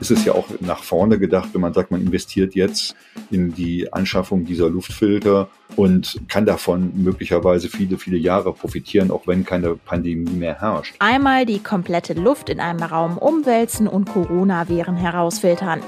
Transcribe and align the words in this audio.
ist 0.00 0.10
es 0.10 0.24
ja 0.24 0.32
auch 0.34 0.48
nach 0.60 0.82
vorne 0.82 1.18
gedacht, 1.18 1.50
wenn 1.52 1.60
man 1.60 1.74
sagt, 1.74 1.90
man 1.90 2.00
investiert 2.00 2.54
jetzt 2.54 2.94
in 3.30 3.54
die 3.54 3.92
Anschaffung 3.92 4.44
dieser 4.44 4.68
Luftfilter 4.68 5.48
und 5.76 6.20
kann 6.28 6.46
davon 6.46 6.92
möglicherweise 6.94 7.68
viele, 7.68 7.98
viele 7.98 8.16
Jahre 8.16 8.52
profitieren, 8.52 9.10
auch 9.10 9.26
wenn 9.26 9.44
keine 9.44 9.76
Pandemie 9.76 10.30
mehr 10.30 10.60
herrscht. 10.60 10.94
Einmal 10.98 11.46
die 11.46 11.60
komplette 11.60 12.14
Luft 12.14 12.48
in 12.48 12.60
einem 12.60 12.82
Raum 12.82 13.18
umwälzen 13.18 13.86
und 13.86 14.06
Coronaviren 14.06 14.96
herausfiltern. 14.96 15.80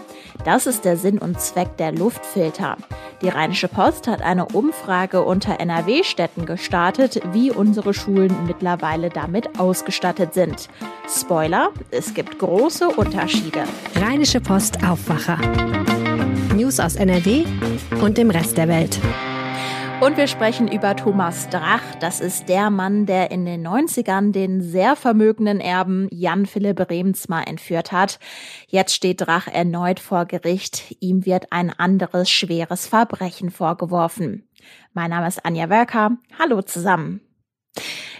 Das 0.45 0.67
ist 0.67 0.85
der 0.85 0.97
Sinn 0.97 1.19
und 1.19 1.41
Zweck 1.41 1.77
der 1.77 1.93
Luftfilter. 1.93 2.77
Die 3.21 3.29
Rheinische 3.29 3.69
Post 3.69 4.09
hat 4.09 4.23
eine 4.23 4.47
Umfrage 4.47 5.23
unter 5.23 5.61
NRW-Städten 5.61 6.47
gestartet, 6.47 7.21
wie 7.33 7.51
unsere 7.51 7.95
Schulen 7.95 8.35
mittlerweile 8.47 9.11
damit 9.11 9.61
ausgestattet 9.61 10.35
sind. 10.35 10.69
Spoiler, 11.09 11.71
es 11.91 12.15
gibt 12.15 12.39
große 12.39 12.89
Unterschiede. 12.89 13.65
Rheinische 13.95 14.41
Post 14.41 14.83
Aufwacher. 14.85 15.39
News 16.57 16.81
aus 16.81 16.97
NRW 16.97 17.45
und 18.01 18.19
dem 18.19 18.31
Rest 18.31 18.57
der 18.57 18.69
Welt. 18.69 18.99
Und 20.03 20.17
wir 20.17 20.27
sprechen 20.27 20.67
über 20.67 20.97
Thomas 20.97 21.49
Drach. 21.49 21.95
Das 22.01 22.19
ist 22.19 22.49
der 22.49 22.71
Mann, 22.71 23.07
der 23.07 23.31
in 23.31 23.45
den 23.45 23.65
90ern 23.65 24.33
den 24.33 24.61
sehr 24.61 24.97
vermögenden 24.97 25.61
Erben 25.61 26.09
Jan 26.11 26.45
Philipp 26.45 26.91
Remsmar 26.91 27.47
entführt 27.47 27.93
hat. 27.93 28.19
Jetzt 28.67 28.97
steht 28.97 29.21
Drach 29.21 29.47
erneut 29.47 30.01
vor 30.01 30.27
Gericht. 30.27 30.97
Ihm 30.99 31.25
wird 31.25 31.53
ein 31.53 31.71
anderes 31.71 32.29
schweres 32.29 32.89
Verbrechen 32.89 33.53
vorgeworfen. 33.53 34.49
Mein 34.93 35.11
Name 35.11 35.29
ist 35.29 35.47
Anja 35.47 35.71
Werker. 35.71 36.17
Hallo 36.37 36.63
zusammen. 36.63 37.21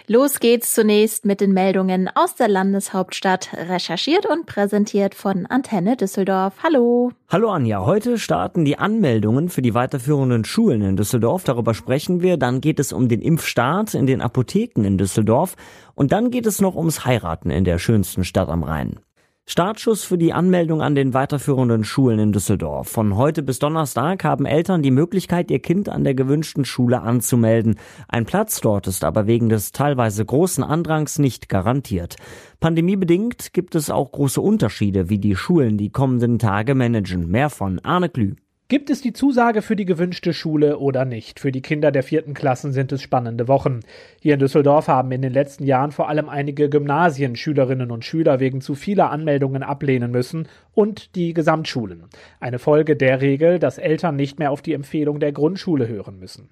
Los 0.07 0.41
geht's 0.41 0.73
zunächst 0.73 1.25
mit 1.25 1.39
den 1.39 1.53
Meldungen 1.53 2.09
aus 2.13 2.35
der 2.35 2.49
Landeshauptstadt, 2.49 3.51
recherchiert 3.69 4.25
und 4.25 4.45
präsentiert 4.45 5.15
von 5.15 5.45
Antenne 5.45 5.95
Düsseldorf. 5.95 6.55
Hallo. 6.61 7.13
Hallo 7.29 7.49
Anja, 7.49 7.85
heute 7.85 8.17
starten 8.17 8.65
die 8.65 8.77
Anmeldungen 8.77 9.47
für 9.47 9.61
die 9.61 9.73
weiterführenden 9.73 10.43
Schulen 10.43 10.81
in 10.81 10.97
Düsseldorf. 10.97 11.45
Darüber 11.45 11.73
sprechen 11.73 12.21
wir. 12.21 12.35
Dann 12.35 12.59
geht 12.59 12.81
es 12.81 12.91
um 12.91 13.07
den 13.07 13.21
Impfstart 13.21 13.93
in 13.93 14.05
den 14.05 14.19
Apotheken 14.19 14.83
in 14.83 14.97
Düsseldorf. 14.97 15.55
Und 15.95 16.11
dann 16.11 16.31
geht 16.31 16.47
es 16.47 16.59
noch 16.59 16.75
ums 16.75 17.05
Heiraten 17.05 17.49
in 17.49 17.63
der 17.63 17.79
schönsten 17.79 18.25
Stadt 18.25 18.49
am 18.49 18.63
Rhein. 18.63 18.99
Startschuss 19.45 20.05
für 20.05 20.17
die 20.17 20.31
Anmeldung 20.31 20.81
an 20.81 20.95
den 20.95 21.13
weiterführenden 21.13 21.83
Schulen 21.83 22.17
in 22.17 22.31
Düsseldorf. 22.31 22.87
Von 22.87 23.17
heute 23.17 23.43
bis 23.43 23.59
Donnerstag 23.59 24.23
haben 24.23 24.45
Eltern 24.45 24.81
die 24.81 24.89
Möglichkeit, 24.89 25.51
ihr 25.51 25.59
Kind 25.59 25.89
an 25.89 26.05
der 26.05 26.15
gewünschten 26.15 26.63
Schule 26.63 27.01
anzumelden. 27.01 27.75
Ein 28.07 28.25
Platz 28.25 28.61
dort 28.61 28.87
ist 28.87 29.03
aber 29.03 29.27
wegen 29.27 29.49
des 29.49 29.73
teilweise 29.73 30.25
großen 30.25 30.63
Andrangs 30.63 31.19
nicht 31.19 31.49
garantiert. 31.49 32.15
Pandemiebedingt 32.61 33.51
gibt 33.51 33.75
es 33.75 33.89
auch 33.89 34.13
große 34.13 34.39
Unterschiede, 34.39 35.09
wie 35.09 35.19
die 35.19 35.35
Schulen 35.35 35.77
die 35.77 35.89
kommenden 35.91 36.39
Tage 36.39 36.73
managen. 36.73 37.29
Mehr 37.29 37.49
von 37.49 37.79
Arne 37.79 38.07
Klü. 38.07 38.35
Gibt 38.73 38.89
es 38.89 39.01
die 39.01 39.13
Zusage 39.13 39.61
für 39.61 39.75
die 39.75 39.85
gewünschte 39.85 40.33
Schule 40.33 40.79
oder 40.79 41.05
nicht? 41.05 41.39
Für 41.39 41.51
die 41.51 41.61
Kinder 41.61 41.91
der 41.91 42.01
vierten 42.01 42.33
Klassen 42.33 42.71
sind 42.71 42.91
es 42.91 43.03
spannende 43.03 43.47
Wochen. 43.47 43.81
Hier 44.19 44.33
in 44.33 44.39
Düsseldorf 44.39 44.87
haben 44.87 45.11
in 45.11 45.21
den 45.21 45.31
letzten 45.31 45.63
Jahren 45.63 45.91
vor 45.91 46.09
allem 46.09 46.27
einige 46.27 46.69
Gymnasien 46.71 47.35
Schülerinnen 47.35 47.91
und 47.91 48.03
Schüler 48.03 48.39
wegen 48.39 48.61
zu 48.61 48.73
vieler 48.73 49.11
Anmeldungen 49.11 49.61
ablehnen 49.61 50.09
müssen 50.09 50.47
und 50.73 51.15
die 51.15 51.35
Gesamtschulen. 51.35 52.05
Eine 52.39 52.57
Folge 52.57 52.95
der 52.95 53.21
Regel, 53.21 53.59
dass 53.59 53.77
Eltern 53.77 54.15
nicht 54.15 54.39
mehr 54.39 54.49
auf 54.49 54.63
die 54.63 54.73
Empfehlung 54.73 55.19
der 55.19 55.33
Grundschule 55.33 55.87
hören 55.87 56.17
müssen. 56.17 56.49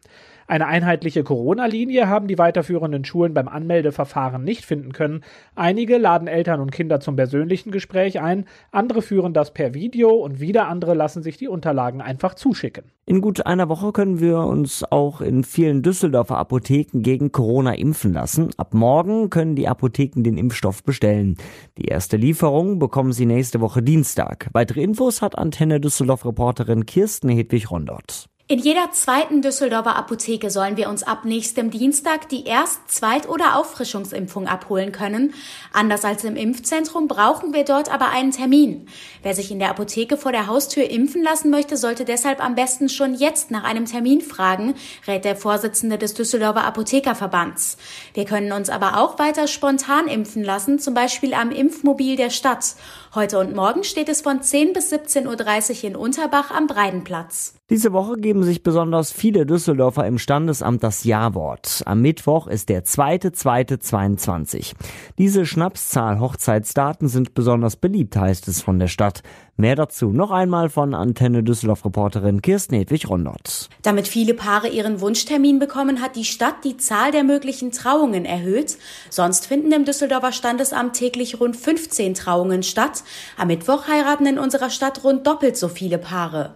Eine 0.52 0.68
einheitliche 0.68 1.24
Corona-Linie 1.24 2.10
haben 2.10 2.28
die 2.28 2.38
weiterführenden 2.38 3.06
Schulen 3.06 3.34
beim 3.34 3.48
Anmeldeverfahren 3.48 4.44
nicht 4.44 4.66
finden 4.66 4.92
können. 4.92 5.24
Einige 5.56 5.98
laden 5.98 6.28
Eltern 6.28 6.60
und 6.60 6.74
Kinder 6.74 7.00
zum 7.00 7.16
persönlichen 7.16 7.72
Gespräch 7.72 8.20
ein, 8.20 8.44
andere 8.70 9.02
führen 9.02 9.34
das 9.34 9.54
per 9.54 9.74
Video 9.74 10.10
und 10.10 10.42
wieder 10.42 10.68
andere 10.68 10.94
lassen 10.94 11.24
sich 11.24 11.38
die 11.38 11.48
Unterlagen 11.48 12.02
einfach 12.02 12.34
zuschicken. 12.34 12.84
In 13.06 13.22
gut 13.22 13.46
einer 13.46 13.70
Woche 13.70 13.94
können 13.94 14.20
wir 14.20 14.40
uns 14.40 14.84
auch 14.92 15.22
in 15.22 15.46
vielen 15.46 15.84
Düsseldorfer 15.84 16.38
Apotheken 16.38 17.00
gegen 17.02 17.32
Corona 17.32 17.76
impfen 17.76 18.12
lassen. 18.12 18.50
Ab 18.58 18.74
morgen 18.74 19.30
können 19.30 19.56
die 19.56 19.70
Apotheken 19.70 20.22
den 20.22 20.38
Impfstoff 20.38 20.84
bestellen. 20.84 21.38
Die 21.78 21.86
erste 21.86 22.18
Lieferung 22.18 22.78
bekommen 22.78 23.14
sie 23.14 23.26
nächste 23.26 23.62
Woche 23.62 23.82
Dienstag. 23.82 24.50
Weitere 24.52 24.82
Infos 24.82 25.22
hat 25.22 25.38
Antenne 25.38 25.80
Düsseldorf 25.80 26.26
Reporterin 26.26 26.86
Kirsten 26.86 27.30
Hedwig 27.30 27.72
Rondort. 27.72 28.31
In 28.52 28.60
jeder 28.60 28.92
zweiten 28.92 29.42
Düsseldorfer 29.42 29.96
Apotheke 29.96 30.50
sollen 30.50 30.76
wir 30.76 30.90
uns 30.90 31.04
ab 31.04 31.24
nächstem 31.24 31.72
Dienstag 31.72 32.28
die 32.28 32.44
Erst-, 32.44 32.92
Zweit- 32.92 33.30
oder 33.30 33.56
Auffrischungsimpfung 33.56 34.46
abholen 34.46 34.92
können. 34.92 35.34
Anders 35.72 36.04
als 36.04 36.26
im 36.26 36.36
Impfzentrum 36.36 37.08
brauchen 37.08 37.54
wir 37.54 37.64
dort 37.64 37.90
aber 37.90 38.10
einen 38.10 38.32
Termin. 38.32 38.90
Wer 39.24 39.36
sich 39.36 39.52
in 39.52 39.60
der 39.60 39.70
Apotheke 39.70 40.18
vor 40.18 40.34
der 40.34 40.48
Haustür 40.48 40.90
impfen 40.90 41.24
lassen 41.24 41.50
möchte, 41.50 41.78
sollte 41.78 42.04
deshalb 42.04 42.44
am 42.44 42.56
besten 42.56 42.90
schon 42.90 43.14
jetzt 43.14 43.52
nach 43.52 43.64
einem 43.64 43.86
Termin 43.86 44.20
fragen, 44.20 44.74
rät 45.08 45.24
der 45.24 45.38
Vorsitzende 45.38 45.98
des 45.98 46.14
Düsseldorfer 46.14 46.66
Apothekerverbands. 46.66 47.78
Wir 48.14 48.26
können 48.26 48.52
uns 48.52 48.70
aber 48.70 48.98
auch 48.98 49.18
weiter 49.18 49.48
spontan 49.48 50.10
impfen 50.10 50.44
lassen, 50.44 50.78
zum 50.78 50.94
Beispiel 50.94 51.34
am 51.36 51.52
Impfmobil 51.52 52.18
der 52.18 52.32
Stadt. 52.32 52.76
Heute 53.16 53.40
und 53.40 53.56
morgen 53.56 53.86
steht 53.86 54.10
es 54.10 54.20
von 54.20 54.42
10 54.42 54.74
bis 54.74 54.92
17.30 54.92 55.84
Uhr 55.84 55.84
in 55.86 55.96
Unterbach 55.96 56.52
am 56.52 56.68
Breidenplatz. 56.68 57.54
Diese 57.70 57.94
Woche 57.94 58.18
geben 58.18 58.41
sich 58.44 58.64
besonders 58.64 59.12
viele 59.12 59.46
Düsseldorfer 59.46 60.06
im 60.06 60.18
Standesamt 60.18 60.84
das 60.84 61.04
Ja-Wort. 61.04 61.84
Am 61.86 62.02
Mittwoch 62.02 62.48
ist 62.48 62.70
der 62.70 62.84
2.2.22. 62.84 64.74
Diese 65.18 65.46
Schnapszahl 65.46 66.20
Hochzeitsdaten 66.20 67.08
sind 67.08 67.34
besonders 67.34 67.76
beliebt, 67.76 68.16
heißt 68.16 68.48
es 68.48 68.62
von 68.62 68.80
der 68.80 68.88
Stadt. 68.88 69.24
Mehr 69.58 69.76
dazu 69.76 70.12
noch 70.12 70.32
einmal 70.32 70.70
von 70.70 70.96
Antenne 70.96 71.44
Düsseldorf 71.44 71.86
Reporterin 71.86 72.42
Kirsten 72.42 72.76
Hedwig 72.76 73.08
Rondert. 73.08 73.70
Damit 73.84 74.08
viele 74.08 74.34
Paare 74.34 74.70
ihren 74.70 75.02
Wunschtermin 75.02 75.60
bekommen, 75.60 76.02
hat 76.02 76.16
die 76.16 76.26
Stadt 76.26 76.64
die 76.64 76.78
Zahl 76.78 77.12
der 77.12 77.24
möglichen 77.24 77.72
Trauungen 77.72 78.26
erhöht. 78.26 78.78
Sonst 79.10 79.46
finden 79.46 79.72
im 79.72 79.86
Düsseldorfer 79.86 80.32
Standesamt 80.32 80.94
täglich 80.94 81.40
rund 81.40 81.56
15 81.56 82.16
Trauungen 82.16 82.64
statt. 82.64 83.04
Am 83.38 83.50
Mittwoch 83.50 83.88
heiraten 83.88 84.26
in 84.26 84.40
unserer 84.40 84.70
Stadt 84.70 85.04
rund 85.04 85.28
doppelt 85.28 85.58
so 85.58 85.68
viele 85.68 85.98
Paare. 85.98 86.56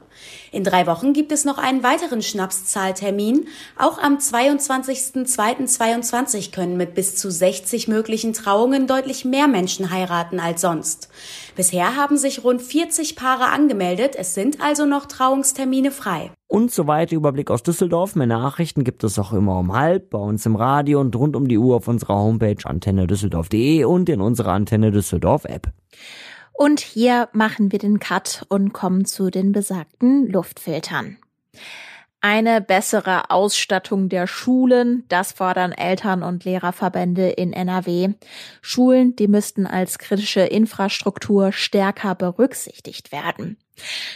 In 0.52 0.64
drei 0.64 0.86
Wochen 0.88 1.14
gibt 1.14 1.32
es 1.32 1.46
noch 1.46 1.58
einen 1.58 1.84
weiteren 1.84 2.22
Schnapszahltermin. 2.22 3.48
Auch 3.78 3.98
am 3.98 4.18
22.02.22 4.18 6.52
können 6.52 6.76
mit 6.78 6.96
bis 6.96 7.16
zu 7.16 7.32
60 7.32 7.88
möglichen 7.88 8.34
Trauungen 8.34 8.88
deutlich 8.88 9.26
mehr 9.26 9.48
Menschen 9.48 9.92
heiraten 9.92 10.40
als 10.40 10.62
sonst. 10.62 11.10
Bisher 11.56 11.96
haben 11.96 12.18
sich 12.18 12.44
rund 12.44 12.62
40 12.62 13.16
Paare 13.16 13.46
angemeldet. 13.46 14.16
Es 14.18 14.34
sind 14.34 14.62
also 14.62 14.86
noch 14.86 15.06
Trauungstermine 15.06 15.92
frei. 15.92 16.32
Und 16.48 16.72
so 16.72 16.88
weiter 16.88 17.16
Überblick 17.16 17.50
aus 17.50 17.64
Düsseldorf. 17.64 18.16
Mehr 18.16 18.28
Nachrichten 18.28 18.84
gibt 18.84 19.04
es 19.04 19.18
auch 19.18 19.34
immer 19.34 19.58
um 19.58 19.74
halb 19.74 20.12
bei 20.12 20.20
uns 20.20 20.46
im 20.46 20.56
Radio 20.56 21.02
und 21.02 21.16
rund 21.16 21.36
um 21.36 21.48
die 21.48 21.58
Uhr 21.58 21.76
auf 21.76 21.88
unserer 21.88 22.16
Homepage 22.16 22.64
antennedüsseldorf.de 22.64 23.84
und 23.86 24.10
in 24.10 24.22
unserer 24.22 24.54
Antenne 24.54 24.92
Düsseldorf 24.92 25.46
App. 25.46 25.72
Und 26.58 26.80
hier 26.80 27.30
machen 27.34 27.72
wir 27.72 27.80
den 27.80 28.00
Cut 28.00 28.46
und 28.50 28.72
kommen 28.74 29.06
zu 29.06 29.30
den 29.30 29.52
besagten 29.52 30.28
Luftfiltern. 30.28 31.18
Eine 32.22 32.60
bessere 32.60 33.30
Ausstattung 33.30 34.10
der 34.10 34.26
Schulen, 34.26 35.04
das 35.10 35.34
fordern 35.34 35.74
Eltern- 35.74 36.24
und 36.24 36.44
Lehrerverbände 36.44 37.30
in 37.30 37.54
NRW. 37.54 38.14
Schulen, 38.62 39.16
die 39.16 39.28
müssten 39.28 39.68
als 39.68 40.00
kritische 40.00 40.42
Infrastruktur 40.42 41.52
stärker 41.52 42.16
berücksichtigt 42.16 43.12
werden. 43.12 43.58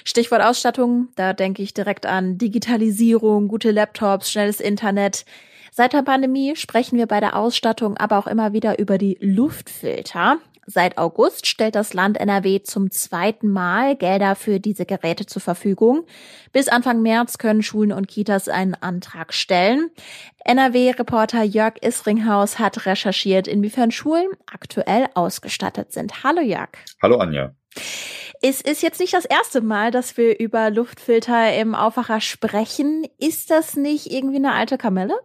Stichwort 0.04 0.42
Ausstattung, 0.42 1.10
da 1.18 1.34
denke 1.34 1.62
ich 1.62 1.76
direkt 1.76 2.08
an 2.08 2.40
Digitalisierung, 2.40 3.48
gute 3.48 3.70
Laptops, 3.70 4.32
schnelles 4.32 4.60
Internet. 4.60 5.24
Seit 5.72 5.94
der 5.94 6.02
Pandemie 6.02 6.56
sprechen 6.56 6.98
wir 6.98 7.06
bei 7.06 7.20
der 7.20 7.36
Ausstattung 7.36 7.96
aber 7.98 8.18
auch 8.18 8.28
immer 8.28 8.54
wieder 8.54 8.80
über 8.80 8.98
die 8.98 9.18
Luftfilter. 9.22 10.40
Seit 10.72 11.00
August 11.00 11.48
stellt 11.48 11.74
das 11.74 11.96
Land 11.96 12.20
NRW 12.20 12.62
zum 12.62 12.92
zweiten 12.92 13.50
Mal 13.50 13.96
Gelder 13.96 14.36
für 14.36 14.60
diese 14.60 14.86
Geräte 14.86 15.26
zur 15.26 15.42
Verfügung. 15.42 16.06
Bis 16.52 16.68
Anfang 16.68 17.02
März 17.02 17.40
können 17.40 17.64
Schulen 17.64 17.92
und 17.92 18.08
Kitas 18.08 18.48
einen 18.48 18.76
Antrag 18.76 19.34
stellen. 19.34 19.90
NRW-Reporter 20.46 21.42
Jörg 21.42 21.74
Isringhaus 21.82 22.60
hat 22.60 22.86
recherchiert, 22.86 23.48
inwiefern 23.48 23.90
Schulen 23.90 24.28
aktuell 24.46 25.08
ausgestattet 25.16 25.92
sind. 25.92 26.24
Hallo 26.24 26.42
Jörg. 26.42 26.70
Hallo 27.02 27.18
Anja. 27.18 27.56
Es 28.44 28.62
ist 28.62 28.84
jetzt 28.84 29.00
nicht 29.00 29.16
das 29.16 29.26
erste 29.26 29.62
Mal, 29.62 29.90
dass 29.90 30.18
wir 30.18 30.40
über 30.40 30.70
Luftfilter 30.70 31.52
im 31.56 31.74
Aufwacher 31.74 32.22
sprechen. 32.22 33.08
Ist 33.18 33.50
das 33.50 33.76
nicht 33.76 34.12
irgendwie 34.12 34.38
eine 34.38 34.54
alte 34.54 34.78
Kamelle? 34.78 35.16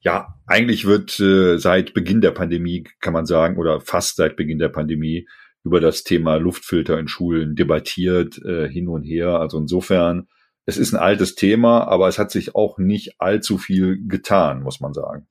Ja, 0.00 0.34
eigentlich 0.46 0.86
wird 0.86 1.18
äh, 1.20 1.58
seit 1.58 1.94
Beginn 1.94 2.20
der 2.20 2.30
Pandemie, 2.30 2.84
kann 3.00 3.12
man 3.12 3.26
sagen, 3.26 3.58
oder 3.58 3.80
fast 3.80 4.16
seit 4.16 4.36
Beginn 4.36 4.58
der 4.58 4.68
Pandemie 4.68 5.26
über 5.64 5.80
das 5.80 6.04
Thema 6.04 6.36
Luftfilter 6.36 6.98
in 6.98 7.08
Schulen 7.08 7.56
debattiert, 7.56 8.38
äh, 8.44 8.68
hin 8.68 8.88
und 8.88 9.02
her. 9.02 9.40
Also 9.40 9.58
insofern, 9.58 10.28
es 10.64 10.76
ist 10.76 10.92
ein 10.92 11.00
altes 11.00 11.34
Thema, 11.34 11.88
aber 11.88 12.06
es 12.06 12.18
hat 12.18 12.30
sich 12.30 12.54
auch 12.54 12.78
nicht 12.78 13.14
allzu 13.18 13.58
viel 13.58 13.98
getan, 14.06 14.62
muss 14.62 14.80
man 14.80 14.94
sagen. 14.94 15.26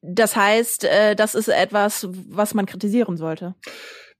Das 0.00 0.36
heißt, 0.36 0.84
äh, 0.84 1.16
das 1.16 1.34
ist 1.34 1.48
etwas, 1.48 2.08
was 2.28 2.54
man 2.54 2.66
kritisieren 2.66 3.16
sollte. 3.16 3.54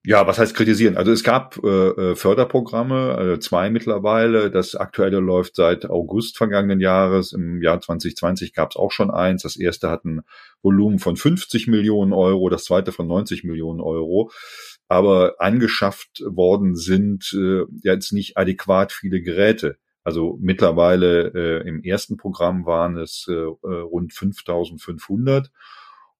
Ja, 0.06 0.26
was 0.26 0.38
heißt 0.38 0.54
kritisieren? 0.54 0.98
Also 0.98 1.12
es 1.12 1.24
gab 1.24 1.58
äh, 1.64 1.68
äh 2.10 2.14
Förderprogramme, 2.14 3.14
also 3.14 3.38
zwei 3.38 3.70
mittlerweile. 3.70 4.50
Das 4.50 4.74
aktuelle 4.74 5.18
läuft 5.18 5.56
seit 5.56 5.88
August 5.88 6.36
vergangenen 6.36 6.80
Jahres. 6.80 7.32
Im 7.32 7.62
Jahr 7.62 7.80
2020 7.80 8.52
gab 8.52 8.72
es 8.72 8.76
auch 8.76 8.92
schon 8.92 9.10
eins. 9.10 9.44
Das 9.44 9.56
erste 9.56 9.88
hat 9.88 10.04
ein 10.04 10.20
Volumen 10.62 10.98
von 10.98 11.16
50 11.16 11.68
Millionen 11.68 12.12
Euro, 12.12 12.50
das 12.50 12.64
zweite 12.64 12.92
von 12.92 13.06
90 13.06 13.44
Millionen 13.44 13.80
Euro. 13.80 14.30
Aber 14.88 15.36
angeschafft 15.38 16.22
worden 16.26 16.76
sind 16.76 17.32
äh, 17.32 17.62
jetzt 17.82 18.12
nicht 18.12 18.36
adäquat 18.36 18.92
viele 18.92 19.22
Geräte. 19.22 19.78
Also 20.02 20.38
mittlerweile 20.38 21.32
äh, 21.34 21.66
im 21.66 21.82
ersten 21.82 22.18
Programm 22.18 22.66
waren 22.66 22.98
es 22.98 23.26
äh, 23.26 23.32
äh 23.32 23.80
rund 23.80 24.12
5500 24.12 25.50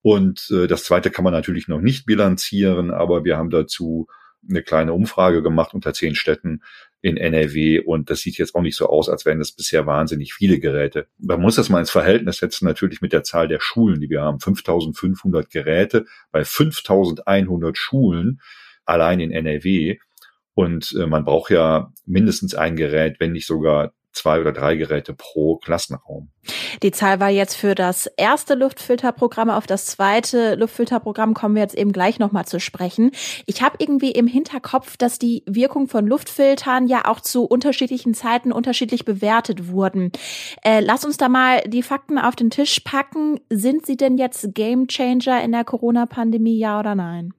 und 0.04 0.50
äh, 0.50 0.66
das 0.66 0.84
zweite 0.84 1.10
kann 1.10 1.24
man 1.24 1.32
natürlich 1.32 1.66
noch 1.66 1.80
nicht 1.80 2.04
bilanzieren, 2.04 2.90
aber 2.90 3.24
wir 3.24 3.38
haben 3.38 3.48
dazu 3.48 4.06
eine 4.46 4.62
kleine 4.62 4.92
Umfrage 4.92 5.42
gemacht 5.42 5.72
unter 5.72 5.94
zehn 5.94 6.14
Städten 6.14 6.60
in 7.00 7.16
NRW 7.16 7.80
und 7.80 8.10
das 8.10 8.20
sieht 8.20 8.36
jetzt 8.36 8.54
auch 8.54 8.60
nicht 8.60 8.76
so 8.76 8.86
aus, 8.86 9.08
als 9.08 9.24
wären 9.24 9.38
das 9.38 9.52
bisher 9.52 9.86
wahnsinnig 9.86 10.34
viele 10.34 10.58
Geräte. 10.58 11.06
Man 11.16 11.40
muss 11.40 11.56
das 11.56 11.70
mal 11.70 11.80
ins 11.80 11.90
Verhältnis 11.90 12.36
setzen, 12.36 12.66
natürlich 12.66 13.00
mit 13.00 13.14
der 13.14 13.22
Zahl 13.22 13.48
der 13.48 13.60
Schulen, 13.60 13.98
die 13.98 14.10
wir 14.10 14.20
haben. 14.20 14.40
5500 14.40 15.48
Geräte 15.48 16.04
bei 16.30 16.44
5100 16.44 17.78
Schulen 17.78 18.42
allein 18.84 19.20
in 19.20 19.30
NRW. 19.30 19.96
Und 20.52 20.94
äh, 21.00 21.06
man 21.06 21.24
braucht 21.24 21.50
ja 21.50 21.94
mindestens 22.04 22.54
ein 22.54 22.76
Gerät, 22.76 23.20
wenn 23.20 23.32
nicht 23.32 23.46
sogar 23.46 23.94
zwei 24.14 24.40
oder 24.40 24.52
drei 24.52 24.76
Geräte 24.76 25.12
pro 25.12 25.56
Klassenraum. 25.56 26.30
Die 26.82 26.90
Zahl 26.90 27.20
war 27.20 27.30
jetzt 27.30 27.54
für 27.54 27.74
das 27.74 28.06
erste 28.16 28.54
Luftfilterprogramm. 28.54 29.50
Auf 29.50 29.66
das 29.66 29.86
zweite 29.86 30.54
Luftfilterprogramm 30.54 31.34
kommen 31.34 31.54
wir 31.54 31.62
jetzt 31.62 31.76
eben 31.76 31.92
gleich 31.92 32.18
nochmal 32.18 32.46
zu 32.46 32.60
sprechen. 32.60 33.10
Ich 33.46 33.62
habe 33.62 33.76
irgendwie 33.78 34.12
im 34.12 34.26
Hinterkopf, 34.26 34.96
dass 34.96 35.18
die 35.18 35.42
Wirkung 35.46 35.88
von 35.88 36.06
Luftfiltern 36.06 36.86
ja 36.86 37.06
auch 37.06 37.20
zu 37.20 37.44
unterschiedlichen 37.44 38.14
Zeiten 38.14 38.52
unterschiedlich 38.52 39.04
bewertet 39.04 39.68
wurden. 39.68 40.12
Äh, 40.62 40.80
lass 40.80 41.04
uns 41.04 41.16
da 41.16 41.28
mal 41.28 41.62
die 41.66 41.82
Fakten 41.82 42.18
auf 42.18 42.36
den 42.36 42.50
Tisch 42.50 42.80
packen. 42.80 43.40
Sind 43.50 43.86
sie 43.86 43.96
denn 43.96 44.18
jetzt 44.18 44.54
Gamechanger 44.54 45.42
in 45.42 45.52
der 45.52 45.64
Corona-Pandemie, 45.64 46.58
ja 46.58 46.78
oder 46.78 46.94
nein? 46.94 47.32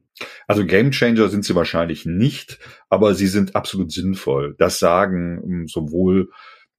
Also 0.48 0.66
Gamechanger 0.66 1.28
sind 1.30 1.44
sie 1.44 1.56
wahrscheinlich 1.56 2.06
nicht, 2.06 2.60
aber 2.90 3.16
sie 3.16 3.28
sind 3.28 3.56
absolut 3.56 3.92
sinnvoll. 3.92 4.56
Das 4.58 4.80
sagen 4.80 5.42
ähm, 5.44 5.68
sowohl 5.68 6.30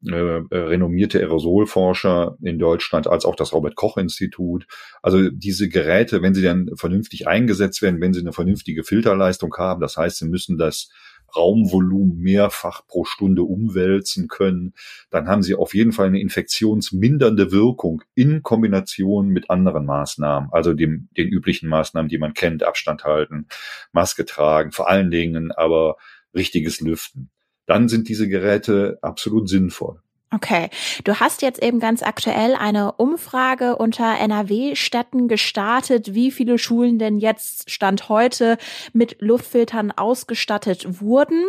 äh, 0.06 0.38
äh, 0.50 0.58
renommierte 0.58 1.19
Aerosolforscher 1.20 2.37
in 2.43 2.58
Deutschland 2.58 3.06
als 3.06 3.25
auch 3.25 3.37
das 3.37 3.53
Robert 3.53 3.75
Koch 3.75 3.97
Institut. 3.97 4.67
Also 5.03 5.31
diese 5.31 5.69
Geräte, 5.69 6.23
wenn 6.23 6.35
sie 6.35 6.43
dann 6.43 6.70
vernünftig 6.76 7.26
eingesetzt 7.26 7.82
werden, 7.82 8.00
wenn 8.00 8.12
sie 8.12 8.20
eine 8.20 8.32
vernünftige 8.32 8.85
Filterleistung 8.85 9.55
haben, 9.56 9.81
das 9.81 9.97
heißt, 9.97 10.19
sie 10.19 10.29
müssen 10.29 10.58
das 10.58 10.91
Raumvolumen 11.35 12.19
mehrfach 12.19 12.87
pro 12.87 13.05
Stunde 13.05 13.43
umwälzen 13.43 14.29
können, 14.29 14.75
dann 15.11 15.29
haben 15.29 15.43
sie 15.43 15.55
auf 15.55 15.75
jeden 15.75 15.93
Fall 15.93 16.06
eine 16.06 16.20
infektionsmindernde 16.20 17.50
Wirkung 17.50 18.02
in 18.14 18.43
Kombination 18.43 19.29
mit 19.29 19.50
anderen 19.50 19.87
Maßnahmen, 19.87 20.50
also 20.52 20.73
dem, 20.73 21.09
den 21.17 21.29
üblichen 21.29 21.69
Maßnahmen, 21.69 22.09
die 22.09 22.19
man 22.19 22.35
kennt, 22.35 22.62
Abstand 22.62 23.05
halten, 23.05 23.49
Maske 23.93 24.25
tragen, 24.25 24.73
vor 24.73 24.88
allen 24.88 25.11
Dingen 25.11 25.52
aber 25.52 25.97
richtiges 26.35 26.81
Lüften 26.81 27.31
dann 27.66 27.88
sind 27.88 28.08
diese 28.08 28.28
Geräte 28.28 28.98
absolut 29.02 29.48
sinnvoll. 29.48 30.00
Okay, 30.34 30.70
du 31.04 31.20
hast 31.20 31.40
jetzt 31.42 31.62
eben 31.62 31.78
ganz 31.78 32.02
aktuell 32.02 32.56
eine 32.56 32.92
Umfrage 32.92 33.76
unter 33.76 34.18
NRW-Städten 34.18 35.28
gestartet, 35.28 36.14
wie 36.14 36.32
viele 36.32 36.58
Schulen 36.58 36.98
denn 36.98 37.18
jetzt 37.18 37.70
Stand 37.70 38.08
heute 38.08 38.58
mit 38.92 39.16
Luftfiltern 39.20 39.92
ausgestattet 39.92 41.00
wurden. 41.00 41.44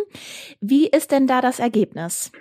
Wie 0.61 0.87
ist 0.87 1.11
denn 1.11 1.25
da 1.25 1.41
das 1.41 1.57
Ergebnis? 1.57 2.31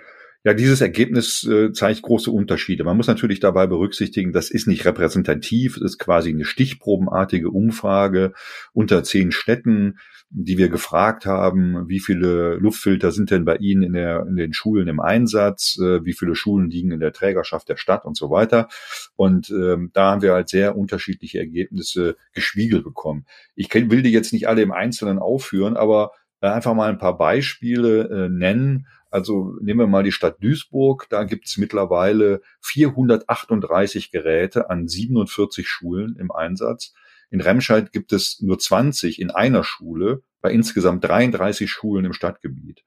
Ja, 0.47 0.53
dieses 0.53 0.79
Ergebnis 0.79 1.43
äh, 1.43 1.73
zeigt 1.73 2.03
große 2.03 2.31
Unterschiede. 2.31 2.85
Man 2.85 2.95
muss 2.95 3.07
natürlich 3.07 3.41
dabei 3.41 3.67
berücksichtigen, 3.67 4.31
das 4.31 4.49
ist 4.49 4.65
nicht 4.65 4.85
repräsentativ, 4.85 5.75
es 5.75 5.83
ist 5.83 5.97
quasi 5.97 6.29
eine 6.29 6.45
stichprobenartige 6.45 7.49
Umfrage 7.49 8.31
unter 8.71 9.03
zehn 9.03 9.33
Städten 9.33 9.97
die 10.29 10.57
wir 10.57 10.69
gefragt 10.69 11.25
haben, 11.25 11.87
wie 11.87 11.99
viele 11.99 12.55
Luftfilter 12.55 13.11
sind 13.11 13.31
denn 13.31 13.45
bei 13.45 13.55
Ihnen 13.57 13.83
in, 13.83 13.93
der, 13.93 14.25
in 14.27 14.35
den 14.35 14.53
Schulen 14.53 14.87
im 14.87 14.99
Einsatz, 14.99 15.77
äh, 15.81 16.03
wie 16.03 16.13
viele 16.13 16.35
Schulen 16.35 16.69
liegen 16.69 16.91
in 16.91 16.99
der 16.99 17.13
Trägerschaft 17.13 17.69
der 17.69 17.77
Stadt 17.77 18.05
und 18.05 18.17
so 18.17 18.29
weiter. 18.29 18.67
Und 19.15 19.49
ähm, 19.49 19.89
da 19.93 20.11
haben 20.11 20.21
wir 20.21 20.33
halt 20.33 20.49
sehr 20.49 20.77
unterschiedliche 20.77 21.39
Ergebnisse 21.39 22.17
gespiegelt 22.33 22.83
bekommen. 22.83 23.25
Ich 23.55 23.73
will 23.73 24.01
die 24.01 24.11
jetzt 24.11 24.33
nicht 24.33 24.47
alle 24.47 24.61
im 24.61 24.71
Einzelnen 24.71 25.19
aufführen, 25.19 25.77
aber 25.77 26.11
äh, 26.41 26.47
einfach 26.47 26.73
mal 26.73 26.89
ein 26.89 26.99
paar 26.99 27.17
Beispiele 27.17 28.09
äh, 28.09 28.29
nennen. 28.29 28.87
Also 29.09 29.55
nehmen 29.61 29.79
wir 29.79 29.87
mal 29.87 30.03
die 30.03 30.11
Stadt 30.11 30.37
Duisburg. 30.41 31.07
Da 31.09 31.23
gibt 31.23 31.47
es 31.47 31.57
mittlerweile 31.57 32.41
438 32.61 34.11
Geräte 34.11 34.69
an 34.69 34.87
47 34.87 35.67
Schulen 35.67 36.15
im 36.17 36.31
Einsatz. 36.31 36.93
In 37.29 37.41
Remscheid 37.41 37.91
gibt 37.91 38.13
es 38.13 38.39
nur 38.41 38.57
20 38.57 39.19
in 39.19 39.31
einer 39.31 39.63
Schule 39.63 40.23
bei 40.41 40.51
insgesamt 40.51 41.03
33 41.03 41.69
Schulen 41.69 42.05
im 42.05 42.13
Stadtgebiet. 42.13 42.83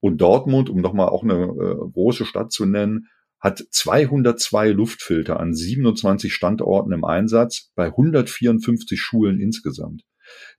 Und 0.00 0.18
Dortmund, 0.18 0.68
um 0.68 0.80
nochmal 0.80 1.08
auch 1.08 1.22
eine 1.22 1.34
äh, 1.34 1.90
große 1.92 2.26
Stadt 2.26 2.52
zu 2.52 2.66
nennen, 2.66 3.08
hat 3.40 3.62
202 3.70 4.70
Luftfilter 4.70 5.38
an 5.38 5.54
27 5.54 6.32
Standorten 6.32 6.92
im 6.92 7.04
Einsatz 7.04 7.70
bei 7.74 7.86
154 7.86 9.00
Schulen 9.00 9.38
insgesamt. 9.38 10.02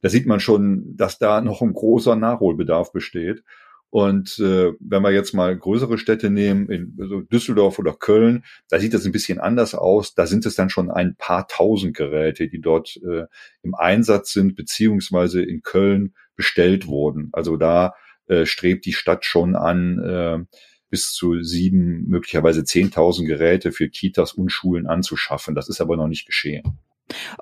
Da 0.02 0.10
sieht 0.10 0.28
man 0.28 0.40
schon, 0.40 0.96
dass 0.96 1.18
da 1.18 1.42
noch 1.42 1.62
ein 1.62 1.74
großer 1.74 2.16
Nachholbedarf 2.16 2.92
besteht. 2.92 3.44
Und 3.90 4.40
äh, 4.40 4.74
wenn 4.80 5.04
wir 5.04 5.12
jetzt 5.12 5.34
mal 5.34 5.58
größere 5.58 5.98
Städte 5.98 6.30
nehmen, 6.30 6.70
in 6.70 6.98
also 7.00 7.22
Düsseldorf 7.22 7.80
oder 7.80 7.94
Köln, 7.94 8.44
da 8.70 8.80
sieht 8.80 8.94
das 8.94 9.06
ein 9.06 9.12
bisschen 9.12 9.40
anders 9.40 9.74
aus. 9.74 10.14
Da 10.16 10.28
sind 10.28 10.46
es 10.46 10.56
dann 10.56 10.70
schon 10.70 10.92
ein 10.92 11.16
paar 11.16 11.48
tausend 11.48 11.96
Geräte, 11.96 12.50
die 12.50 12.60
dort 12.60 12.98
äh, 12.98 13.26
im 13.62 13.74
Einsatz 13.74 14.34
sind, 14.34 14.56
beziehungsweise 14.56 15.42
in 15.42 15.62
Köln 15.62 16.14
bestellt 16.36 16.88
wurden. 16.88 17.30
Also 17.32 17.56
da 17.56 17.94
äh, 18.28 18.46
strebt 18.46 18.86
die 18.86 18.94
Stadt 18.94 19.24
schon 19.24 19.56
an, 19.56 20.00
äh, 20.00 20.58
bis 20.90 21.14
zu 21.14 21.42
sieben, 21.42 22.06
möglicherweise 22.08 22.64
zehntausend 22.64 23.28
Geräte 23.28 23.72
für 23.72 23.90
Kitas 23.90 24.34
und 24.34 24.50
Schulen 24.50 24.88
anzuschaffen. 24.88 25.56
Das 25.56 25.70
ist 25.70 25.82
aber 25.82 25.96
noch 25.98 26.08
nicht 26.08 26.26
geschehen. 26.26 26.80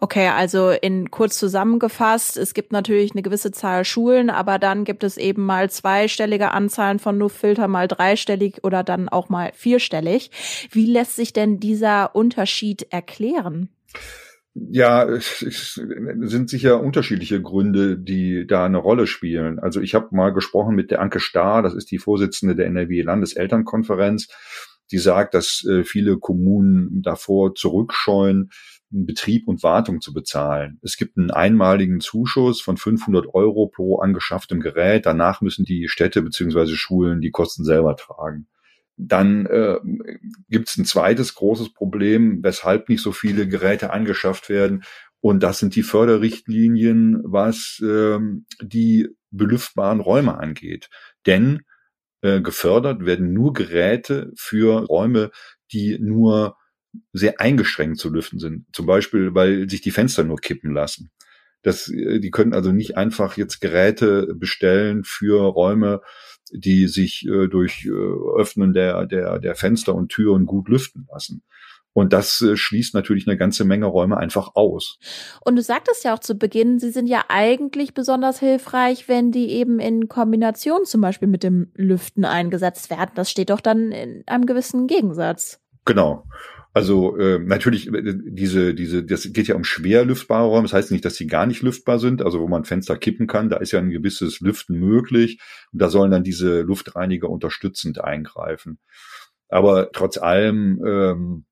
Okay, 0.01 0.27
also 0.27 0.71
in 0.71 1.09
kurz 1.09 1.37
zusammengefasst, 1.37 2.35
es 2.35 2.53
gibt 2.53 2.73
natürlich 2.73 3.13
eine 3.13 3.21
gewisse 3.21 3.51
Zahl 3.51 3.85
Schulen, 3.85 4.29
aber 4.29 4.59
dann 4.59 4.83
gibt 4.83 5.03
es 5.03 5.17
eben 5.17 5.45
mal 5.45 5.69
zweistellige 5.69 6.51
Anzahlen 6.51 6.99
von 6.99 7.17
Luftfilter, 7.17 7.67
mal 7.67 7.87
dreistellig 7.87 8.63
oder 8.63 8.83
dann 8.83 9.07
auch 9.07 9.29
mal 9.29 9.51
vierstellig. 9.53 10.31
Wie 10.71 10.85
lässt 10.85 11.15
sich 11.15 11.31
denn 11.31 11.59
dieser 11.59 12.15
Unterschied 12.15 12.87
erklären? 12.91 13.69
Ja, 14.55 15.03
es 15.05 15.39
sind 15.39 16.49
sicher 16.49 16.79
unterschiedliche 16.79 17.41
Gründe, 17.41 17.97
die 17.97 18.45
da 18.45 18.65
eine 18.65 18.77
Rolle 18.77 19.07
spielen. 19.07 19.57
Also 19.57 19.81
ich 19.81 19.95
habe 19.95 20.09
mal 20.11 20.31
gesprochen 20.31 20.75
mit 20.75 20.91
der 20.91 21.01
Anke 21.01 21.19
Starr, 21.19 21.63
das 21.63 21.73
ist 21.73 21.89
die 21.89 21.97
Vorsitzende 21.97 22.55
der 22.55 22.67
NRW 22.67 23.01
Landeselternkonferenz, 23.01 24.27
die 24.91 24.99
sagt, 24.99 25.33
dass 25.33 25.65
äh, 25.67 25.83
viele 25.83 26.19
Kommunen 26.19 27.01
davor 27.01 27.55
zurückscheuen, 27.55 28.51
Betrieb 28.93 29.47
und 29.47 29.63
Wartung 29.63 30.01
zu 30.01 30.13
bezahlen. 30.13 30.79
Es 30.83 30.97
gibt 30.97 31.17
einen 31.17 31.31
einmaligen 31.31 31.99
Zuschuss 31.99 32.61
von 32.61 32.77
500 32.77 33.33
Euro 33.33 33.67
pro 33.67 33.97
angeschafftem 33.99 34.59
Gerät. 34.59 35.05
Danach 35.05 35.41
müssen 35.41 35.65
die 35.65 35.87
Städte 35.87 36.21
beziehungsweise 36.21 36.75
Schulen 36.75 37.19
die 37.19 37.31
Kosten 37.31 37.65
selber 37.65 37.95
tragen. 37.95 38.47
Dann 38.95 39.47
äh, 39.47 39.79
gibt 40.49 40.69
es 40.69 40.77
ein 40.77 40.85
zweites 40.85 41.33
großes 41.33 41.73
Problem, 41.73 42.43
weshalb 42.43 42.89
nicht 42.89 43.01
so 43.01 43.11
viele 43.11 43.47
Geräte 43.47 43.91
angeschafft 43.91 44.49
werden. 44.49 44.83
Und 45.19 45.41
das 45.41 45.57
sind 45.57 45.75
die 45.75 45.83
Förderrichtlinien, 45.83 47.21
was 47.23 47.81
äh, 47.83 48.19
die 48.61 49.09
belüftbaren 49.31 50.01
Räume 50.01 50.37
angeht. 50.37 50.89
Denn 51.25 51.63
äh, 52.21 52.41
gefördert 52.41 53.05
werden 53.05 53.33
nur 53.33 53.53
Geräte 53.53 54.31
für 54.35 54.85
Räume, 54.85 55.31
die 55.71 55.97
nur 55.99 56.57
sehr 57.11 57.39
eingeschränkt 57.39 57.97
zu 57.97 58.09
lüften 58.09 58.39
sind. 58.39 58.65
Zum 58.73 58.85
Beispiel, 58.85 59.33
weil 59.33 59.69
sich 59.69 59.81
die 59.81 59.91
Fenster 59.91 60.23
nur 60.23 60.37
kippen 60.37 60.73
lassen. 60.73 61.11
Das, 61.61 61.89
äh, 61.89 62.19
die 62.19 62.31
können 62.31 62.53
also 62.53 62.71
nicht 62.71 62.97
einfach 62.97 63.37
jetzt 63.37 63.61
Geräte 63.61 64.33
bestellen 64.35 65.03
für 65.03 65.41
Räume, 65.41 66.01
die 66.51 66.87
sich 66.87 67.25
äh, 67.27 67.47
durch 67.47 67.85
äh, 67.85 68.39
Öffnen 68.39 68.73
der, 68.73 69.05
der, 69.05 69.39
der 69.39 69.55
Fenster 69.55 69.95
und 69.95 70.09
Türen 70.09 70.45
gut 70.45 70.69
lüften 70.69 71.07
lassen. 71.11 71.43
Und 71.93 72.11
das 72.11 72.41
äh, 72.41 72.57
schließt 72.57 72.93
natürlich 72.95 73.27
eine 73.27 73.37
ganze 73.37 73.65
Menge 73.65 73.85
Räume 73.85 74.17
einfach 74.17 74.55
aus. 74.55 74.97
Und 75.41 75.55
du 75.55 75.61
sagtest 75.61 76.03
ja 76.03 76.15
auch 76.15 76.19
zu 76.19 76.35
Beginn, 76.35 76.79
sie 76.79 76.89
sind 76.89 77.07
ja 77.07 77.25
eigentlich 77.29 77.93
besonders 77.93 78.39
hilfreich, 78.39 79.07
wenn 79.07 79.31
die 79.31 79.51
eben 79.51 79.79
in 79.79 80.07
Kombination 80.07 80.85
zum 80.85 81.01
Beispiel 81.01 81.27
mit 81.27 81.43
dem 81.43 81.71
Lüften 81.75 82.25
eingesetzt 82.25 82.89
werden. 82.89 83.11
Das 83.15 83.29
steht 83.29 83.51
doch 83.51 83.61
dann 83.61 83.91
in 83.91 84.23
einem 84.25 84.45
gewissen 84.45 84.87
Gegensatz. 84.87 85.59
Genau. 85.85 86.23
Also 86.73 87.17
äh, 87.17 87.37
natürlich 87.37 87.87
äh, 87.93 88.15
diese 88.25 88.73
diese 88.73 89.03
das 89.03 89.31
geht 89.31 89.47
ja 89.47 89.55
um 89.55 89.63
schwer 89.63 90.05
lüftbare 90.05 90.45
Räume. 90.45 90.63
Das 90.63 90.73
heißt 90.73 90.91
nicht, 90.91 91.05
dass 91.05 91.15
sie 91.15 91.27
gar 91.27 91.45
nicht 91.45 91.61
lüftbar 91.61 91.99
sind. 91.99 92.23
Also 92.23 92.39
wo 92.39 92.47
man 92.47 92.65
Fenster 92.65 92.97
kippen 92.97 93.27
kann, 93.27 93.49
da 93.49 93.57
ist 93.57 93.71
ja 93.71 93.79
ein 93.79 93.91
gewisses 93.91 94.39
Lüften 94.39 94.79
möglich. 94.79 95.39
Und 95.71 95.81
da 95.81 95.89
sollen 95.89 96.11
dann 96.11 96.23
diese 96.23 96.61
Luftreiniger 96.61 97.29
unterstützend 97.29 98.03
eingreifen. 98.03 98.79
Aber 99.49 99.91
trotz 99.91 100.17
allem 100.17 100.81
ähm, 100.85 101.45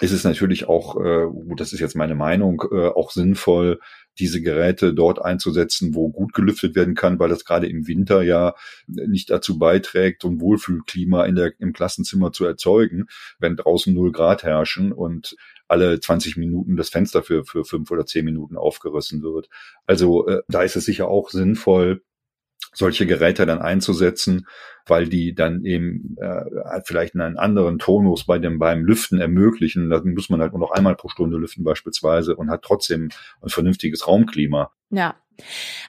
ist 0.00 0.12
es 0.12 0.24
natürlich 0.24 0.68
auch, 0.68 1.00
äh, 1.00 1.26
das 1.56 1.72
ist 1.72 1.80
jetzt 1.80 1.96
meine 1.96 2.14
Meinung, 2.14 2.62
äh, 2.70 2.88
auch 2.88 3.10
sinnvoll, 3.10 3.80
diese 4.18 4.42
Geräte 4.42 4.94
dort 4.94 5.24
einzusetzen, 5.24 5.94
wo 5.94 6.08
gut 6.10 6.32
gelüftet 6.32 6.74
werden 6.74 6.94
kann, 6.94 7.18
weil 7.18 7.28
das 7.28 7.44
gerade 7.44 7.68
im 7.68 7.86
Winter 7.86 8.22
ja 8.22 8.54
nicht 8.86 9.30
dazu 9.30 9.58
beiträgt, 9.58 10.22
so 10.22 10.28
ein 10.28 10.40
Wohlfühlklima 10.40 11.24
in 11.24 11.36
der, 11.36 11.52
im 11.60 11.72
Klassenzimmer 11.72 12.32
zu 12.32 12.44
erzeugen, 12.44 13.06
wenn 13.38 13.56
draußen 13.56 13.94
null 13.94 14.12
Grad 14.12 14.42
herrschen 14.42 14.92
und 14.92 15.36
alle 15.68 16.00
20 16.00 16.36
Minuten 16.36 16.76
das 16.76 16.88
Fenster 16.88 17.22
für, 17.22 17.44
für 17.44 17.64
fünf 17.64 17.90
oder 17.90 18.06
zehn 18.06 18.24
Minuten 18.24 18.56
aufgerissen 18.56 19.22
wird. 19.22 19.48
Also 19.86 20.26
äh, 20.26 20.42
da 20.48 20.62
ist 20.62 20.76
es 20.76 20.84
sicher 20.84 21.08
auch 21.08 21.30
sinnvoll, 21.30 22.02
solche 22.72 23.06
Geräte 23.06 23.46
dann 23.46 23.60
einzusetzen, 23.60 24.46
weil 24.88 25.08
die 25.08 25.34
dann 25.34 25.64
eben 25.64 26.16
äh, 26.18 26.80
vielleicht 26.84 27.14
einen 27.14 27.38
anderen 27.38 27.78
Tonus 27.78 28.24
bei 28.24 28.38
dem 28.38 28.58
beim 28.58 28.84
Lüften 28.84 29.20
ermöglichen. 29.20 29.90
Dann 29.90 30.14
muss 30.14 30.30
man 30.30 30.40
halt 30.40 30.52
nur 30.52 30.60
noch 30.60 30.70
einmal 30.70 30.96
pro 30.96 31.08
Stunde 31.08 31.36
lüften 31.36 31.64
beispielsweise 31.64 32.36
und 32.36 32.50
hat 32.50 32.62
trotzdem 32.62 33.10
ein 33.42 33.48
vernünftiges 33.48 34.06
Raumklima. 34.06 34.70
Ja. 34.90 35.14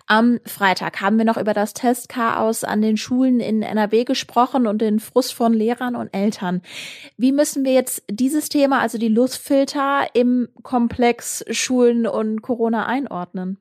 Am 0.08 0.40
Freitag 0.46 1.02
haben 1.02 1.18
wir 1.18 1.26
noch 1.26 1.38
über 1.38 1.54
das 1.54 1.74
Testchaos 1.74 2.64
an 2.64 2.82
den 2.82 2.98
Schulen 2.98 3.40
in 3.40 3.62
NRW 3.62 4.04
gesprochen 4.04 4.68
und 4.68 4.82
den 4.82 5.00
Frust 5.00 5.34
von 5.34 5.54
Lehrern 5.54 5.96
und 5.96 6.14
Eltern. 6.14 6.62
Wie 7.18 7.32
müssen 7.32 7.64
wir 7.64 7.74
jetzt 7.74 8.04
dieses 8.10 8.50
Thema, 8.50 8.80
also 8.80 8.98
die 8.98 9.08
Luftfilter 9.08 10.08
im 10.14 10.50
Komplex 10.64 11.46
Schulen 11.50 12.08
und 12.08 12.42
Corona 12.42 12.86
einordnen? 12.86 13.58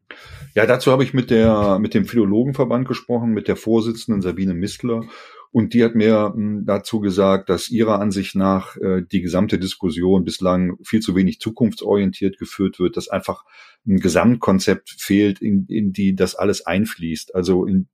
Ja, 0.54 0.66
dazu 0.66 0.90
habe 0.90 1.04
ich 1.04 1.14
mit 1.14 1.30
der 1.30 1.78
mit 1.78 1.94
dem 1.94 2.06
Philologenverband 2.06 2.88
gesprochen, 2.88 3.30
mit 3.30 3.48
der 3.48 3.56
Vorsitzenden 3.56 4.22
Sabine 4.22 4.54
Mistler 4.54 5.02
und 5.50 5.74
die 5.74 5.82
hat 5.82 5.94
mir 5.94 6.32
hm, 6.34 6.64
dazu 6.66 7.00
gesagt, 7.00 7.48
dass 7.48 7.70
ihrer 7.70 8.00
Ansicht 8.00 8.34
nach 8.34 8.76
äh, 8.76 9.02
die 9.02 9.22
gesamte 9.22 9.58
Diskussion 9.58 10.24
bislang 10.24 10.76
viel 10.82 11.00
zu 11.00 11.16
wenig 11.16 11.40
zukunftsorientiert 11.40 12.38
geführt 12.38 12.78
wird, 12.78 12.96
dass 12.96 13.08
einfach 13.08 13.44
ein 13.86 13.98
Gesamtkonzept 13.98 14.96
fehlt, 14.98 15.40
in, 15.40 15.66
in 15.68 15.92
die 15.92 16.14
das 16.14 16.34
alles 16.34 16.66
einfließt. 16.66 17.34
Also 17.34 17.64
in, 17.64 17.88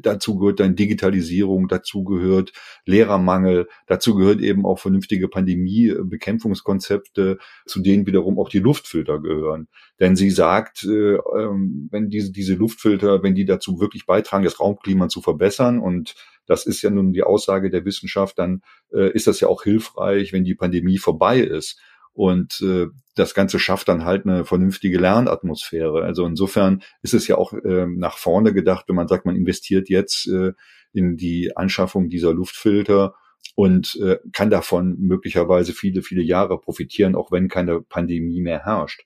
dazu 0.00 0.38
gehört 0.38 0.60
dann 0.60 0.76
Digitalisierung, 0.76 1.68
dazu 1.68 2.04
gehört 2.04 2.52
Lehrermangel, 2.84 3.68
dazu 3.86 4.14
gehört 4.14 4.40
eben 4.40 4.66
auch 4.66 4.78
vernünftige 4.78 5.28
Pandemiebekämpfungskonzepte, 5.28 7.38
zu 7.66 7.82
denen 7.82 8.06
wiederum 8.06 8.38
auch 8.38 8.48
die 8.48 8.58
Luftfilter 8.58 9.20
gehören. 9.20 9.68
Denn 10.00 10.16
sie 10.16 10.30
sagt, 10.30 10.84
äh, 10.84 11.16
ähm, 11.16 11.88
wenn 11.90 12.08
diese, 12.08 12.32
diese 12.32 12.54
Luftfilter, 12.54 13.22
wenn 13.22 13.34
die 13.34 13.44
dazu 13.44 13.80
wirklich 13.80 14.06
beitragen, 14.06 14.44
das 14.44 14.60
Raumklima 14.60 15.08
zu 15.08 15.20
verbessern 15.20 15.78
und 15.78 16.14
das 16.46 16.66
ist 16.66 16.82
ja 16.82 16.90
nun 16.90 17.12
die 17.12 17.22
Aussage 17.22 17.70
der 17.70 17.84
Wissenschaft, 17.84 18.38
dann 18.38 18.62
äh, 18.92 19.12
ist 19.12 19.26
das 19.26 19.40
ja 19.40 19.48
auch 19.48 19.62
hilfreich, 19.62 20.32
wenn 20.32 20.44
die 20.44 20.54
Pandemie 20.54 20.98
vorbei 20.98 21.40
ist. 21.40 21.80
Und 22.14 22.60
äh, 22.62 22.88
das 23.14 23.34
Ganze 23.34 23.58
schafft 23.58 23.88
dann 23.88 24.04
halt 24.04 24.26
eine 24.26 24.44
vernünftige 24.44 24.98
Lernatmosphäre. 24.98 26.02
Also 26.02 26.26
insofern 26.26 26.82
ist 27.02 27.14
es 27.14 27.26
ja 27.26 27.36
auch 27.36 27.52
äh, 27.52 27.86
nach 27.86 28.18
vorne 28.18 28.52
gedacht, 28.52 28.86
wenn 28.88 28.96
man 28.96 29.08
sagt, 29.08 29.26
man 29.26 29.36
investiert 29.36 29.88
jetzt 29.88 30.26
äh, 30.28 30.52
in 30.92 31.16
die 31.16 31.56
Anschaffung 31.56 32.08
dieser 32.08 32.32
Luftfilter 32.32 33.14
und 33.54 33.98
äh, 34.02 34.18
kann 34.32 34.50
davon 34.50 34.96
möglicherweise 34.98 35.72
viele, 35.72 36.02
viele 36.02 36.22
Jahre 36.22 36.58
profitieren, 36.60 37.14
auch 37.14 37.32
wenn 37.32 37.48
keine 37.48 37.80
Pandemie 37.80 38.40
mehr 38.40 38.64
herrscht. 38.64 39.04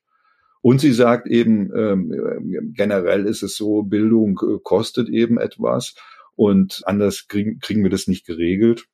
Und 0.62 0.80
sie 0.80 0.92
sagt 0.92 1.28
eben, 1.28 1.70
ähm, 1.76 2.72
generell 2.74 3.24
ist 3.26 3.42
es 3.42 3.56
so, 3.56 3.82
Bildung 3.82 4.40
äh, 4.42 4.58
kostet 4.62 5.08
eben 5.08 5.38
etwas 5.38 5.94
und 6.34 6.82
anders 6.86 7.28
kriegen, 7.28 7.60
kriegen 7.60 7.82
wir 7.82 7.90
das 7.90 8.08
nicht 8.08 8.26
geregelt. 8.26 8.86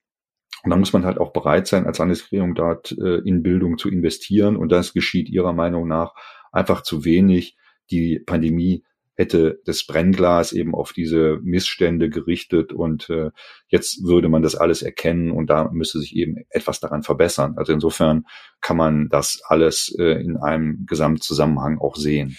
Und 0.62 0.70
da 0.70 0.76
muss 0.76 0.92
man 0.92 1.04
halt 1.04 1.18
auch 1.18 1.32
bereit 1.32 1.66
sein, 1.66 1.86
als 1.86 1.98
Landesregierung 1.98 2.54
dort 2.54 2.92
äh, 2.92 3.18
in 3.24 3.42
Bildung 3.42 3.78
zu 3.78 3.88
investieren. 3.88 4.56
Und 4.56 4.70
das 4.70 4.92
geschieht 4.92 5.28
ihrer 5.28 5.52
Meinung 5.52 5.88
nach 5.88 6.14
einfach 6.52 6.82
zu 6.82 7.04
wenig. 7.04 7.56
Die 7.90 8.20
Pandemie 8.20 8.84
hätte 9.14 9.60
das 9.64 9.84
Brennglas 9.86 10.52
eben 10.52 10.74
auf 10.74 10.92
diese 10.92 11.38
Missstände 11.42 12.08
gerichtet 12.08 12.72
und 12.72 13.10
äh, 13.10 13.30
jetzt 13.68 14.04
würde 14.04 14.28
man 14.28 14.42
das 14.42 14.54
alles 14.54 14.82
erkennen 14.82 15.30
und 15.30 15.48
da 15.50 15.70
müsste 15.70 15.98
sich 16.00 16.16
eben 16.16 16.36
etwas 16.48 16.80
daran 16.80 17.02
verbessern. 17.02 17.54
Also 17.56 17.72
insofern 17.72 18.24
kann 18.60 18.76
man 18.76 19.08
das 19.10 19.42
alles 19.46 19.94
äh, 19.98 20.22
in 20.22 20.38
einem 20.38 20.86
Gesamtzusammenhang 20.86 21.78
auch 21.78 21.96
sehen. 21.96 22.36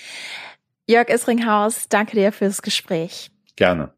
Jörg 0.87 1.09
Isringhaus, 1.09 1.87
danke 1.89 2.15
dir 2.15 2.31
fürs 2.31 2.61
Gespräch. 2.61 3.31
Gerne. 3.55 3.93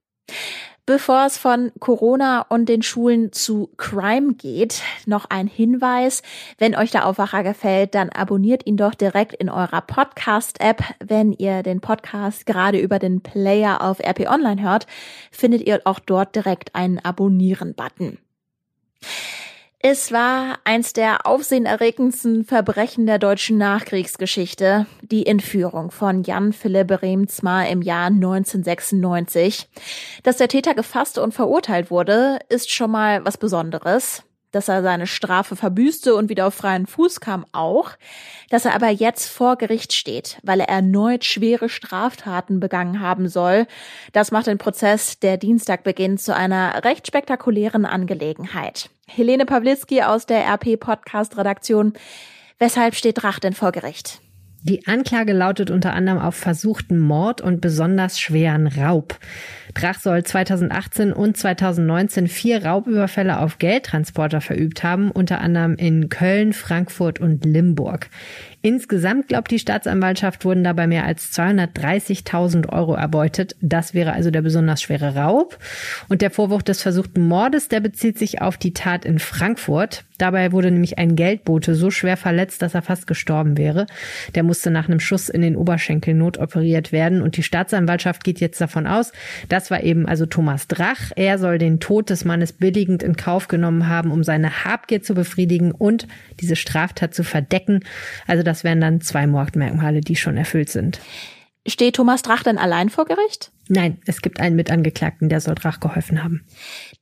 Bevor 0.87 1.25
es 1.25 1.39
von 1.39 1.71
Corona 1.79 2.41
und 2.41 2.69
den 2.69 2.83
Schulen 2.83 3.31
zu 3.31 3.71
Crime 3.75 4.35
geht, 4.35 4.83
noch 5.07 5.25
ein 5.31 5.47
Hinweis. 5.47 6.21
Wenn 6.59 6.75
euch 6.75 6.91
der 6.91 7.07
Aufwacher 7.07 7.41
gefällt, 7.41 7.95
dann 7.95 8.09
abonniert 8.09 8.67
ihn 8.67 8.77
doch 8.77 8.93
direkt 8.93 9.33
in 9.33 9.49
eurer 9.49 9.81
Podcast-App. 9.81 10.83
Wenn 11.03 11.33
ihr 11.33 11.63
den 11.63 11.81
Podcast 11.81 12.45
gerade 12.45 12.77
über 12.77 12.99
den 12.99 13.21
Player 13.21 13.81
auf 13.81 13.99
RP 13.99 14.29
Online 14.29 14.61
hört, 14.61 14.85
findet 15.31 15.63
ihr 15.63 15.81
auch 15.85 15.97
dort 15.97 16.35
direkt 16.35 16.75
einen 16.75 16.99
Abonnieren-Button. 16.99 18.19
Es 19.87 20.11
war 20.11 20.57
eins 20.63 20.93
der 20.93 21.27
aufsehenerregendsten 21.27 22.43
Verbrechen 22.43 23.05
der 23.05 23.19
deutschen 23.19 23.59
Nachkriegsgeschichte, 23.59 24.87
die 25.03 25.27
Entführung 25.27 25.91
von 25.91 26.23
Jan 26.23 26.53
Philipp 26.53 27.03
Remzmar 27.03 27.67
im 27.67 27.83
Jahr 27.83 28.07
1996. 28.07 29.69
Dass 30.23 30.37
der 30.37 30.47
Täter 30.47 30.73
gefasst 30.73 31.19
und 31.19 31.35
verurteilt 31.35 31.91
wurde, 31.91 32.39
ist 32.49 32.71
schon 32.71 32.89
mal 32.89 33.23
was 33.25 33.37
Besonderes 33.37 34.23
dass 34.55 34.69
er 34.69 34.81
seine 34.81 35.05
Strafe 35.05 35.57
verbüßte 35.57 36.15
und 36.15 36.29
wieder 36.29 36.47
auf 36.47 36.53
freien 36.53 36.88
Fuß 36.88 37.19
kam 37.19 37.45
auch, 37.51 37.91
dass 38.50 38.63
er 38.63 38.74
aber 38.74 38.89
jetzt 38.89 39.27
vor 39.27 39.57
Gericht 39.57 39.91
steht, 39.91 40.39
weil 40.43 40.62
er 40.62 40.69
erneut 40.69 41.25
schwere 41.25 41.67
Straftaten 41.67 42.62
begangen 42.62 43.01
haben 43.01 43.27
soll. 43.27 43.67
Das 44.13 44.31
macht 44.31 44.47
den 44.47 44.57
Prozess, 44.57 45.19
der 45.19 45.35
Dienstag 45.35 45.83
beginnt, 45.83 46.21
zu 46.21 46.33
einer 46.33 46.85
recht 46.85 47.05
spektakulären 47.05 47.85
Angelegenheit. 47.85 48.89
Helene 49.07 49.45
Pawlitzki 49.45 50.01
aus 50.03 50.25
der 50.25 50.45
RP 50.47 50.79
Podcast 50.79 51.38
Redaktion. 51.38 51.93
Weshalb 52.57 52.95
steht 52.95 53.21
Drach 53.21 53.39
denn 53.39 53.53
vor 53.53 53.74
Gericht? 53.74 54.21
Die 54.67 54.88
Anklage 54.88 55.33
lautet 55.33 55.69
unter 55.69 55.93
anderem 55.93 56.17
auf 56.17 56.33
versuchten 56.33 56.97
Mord 56.97 57.39
und 57.39 57.62
besonders 57.62 58.19
schweren 58.19 58.65
Raub. 58.65 59.19
Drach 59.75 60.00
soll 60.00 60.24
2018 60.24 61.12
und 61.12 61.36
2019 61.36 62.27
vier 62.27 62.65
Raubüberfälle 62.65 63.39
auf 63.39 63.60
Geldtransporter 63.60 64.39
verübt 64.39 64.84
haben, 64.84 65.12
unter 65.12 65.41
anderem 65.41 65.75
in 65.75 66.08
Köln, 66.08 66.53
Frankfurt 66.53 67.20
und 67.20 67.44
Limburg. 67.44 68.10
Insgesamt 68.65 69.27
glaubt 69.27 69.51
die 69.51 69.60
Staatsanwaltschaft, 69.60 70.44
wurden 70.44 70.63
dabei 70.63 70.88
mehr 70.88 71.05
als 71.05 71.32
230.000 71.34 72.70
Euro 72.70 72.96
erbeutet. 72.96 73.55
Das 73.62 73.94
wäre 73.94 74.13
also 74.13 74.32
der 74.32 74.41
besonders 74.41 74.82
schwere 74.82 75.13
Raub. 75.13 75.60
Und 76.08 76.24
der 76.24 76.32
Vorwurf 76.32 76.63
des 76.63 76.82
versuchten 76.82 77.27
Mordes, 77.27 77.67
der 77.67 77.79
bezieht 77.79 78.17
sich 78.17 78.41
auf 78.41 78.58
die 78.58 78.74
Tat 78.74 79.05
in 79.05 79.20
Frankfurt. 79.20 80.03
Dabei 80.17 80.51
wurde 80.51 80.72
nämlich 80.72 80.98
ein 80.98 81.15
Geldbote 81.15 81.75
so 81.75 81.91
schwer 81.91 82.17
verletzt, 82.17 82.63
dass 82.63 82.74
er 82.74 82.82
fast 82.82 83.05
gestorben 83.05 83.58
wäre. 83.58 83.86
Der 84.34 84.41
musste 84.41 84.72
nach 84.72 84.88
einem 84.88 85.00
Schuss 85.00 85.29
in 85.29 85.41
den 85.41 85.58
Oberschenkel 85.58 86.15
notoperiert 86.15 86.91
werden. 86.91 87.22
Und 87.22 87.38
die 87.38 87.44
Staatsanwaltschaft 87.44 88.24
geht 88.24 88.39
jetzt 88.39 88.60
davon 88.60 88.88
aus, 88.88 89.12
das 89.65 89.72
war 89.72 89.81
eben 89.81 90.05
also 90.05 90.27
Thomas 90.27 90.67
Drach. 90.67 91.12
Er 91.15 91.39
soll 91.39 91.57
den 91.57 91.79
Tod 91.79 92.12
des 92.12 92.24
Mannes 92.24 92.53
billigend 92.53 93.01
in 93.01 93.17
Kauf 93.17 93.48
genommen 93.48 93.89
haben, 93.89 94.12
um 94.12 94.24
seine 94.24 94.63
Habgier 94.63 95.01
zu 95.01 95.15
befriedigen 95.15 95.72
und 95.72 96.07
diese 96.39 96.55
Straftat 96.55 97.15
zu 97.15 97.24
verdecken. 97.24 97.79
Also 98.27 98.43
das 98.43 98.63
wären 98.63 98.79
dann 98.79 99.01
zwei 99.01 99.25
Mordmerkmale, 99.25 100.01
die 100.01 100.17
schon 100.17 100.38
erfüllt 100.38 100.69
sind. 100.69 101.00
Steht 101.65 101.95
Thomas 101.95 102.22
Drach 102.22 102.43
denn 102.43 102.60
allein 102.60 102.89
vor 102.89 103.05
Gericht? 103.05 103.51
Nein, 103.67 103.98
es 104.05 104.22
gibt 104.22 104.39
einen 104.39 104.55
Mitangeklagten, 104.55 105.27
der 105.27 105.41
soll 105.41 105.55
Drach 105.55 105.79
geholfen 105.79 106.24
haben. 106.24 106.45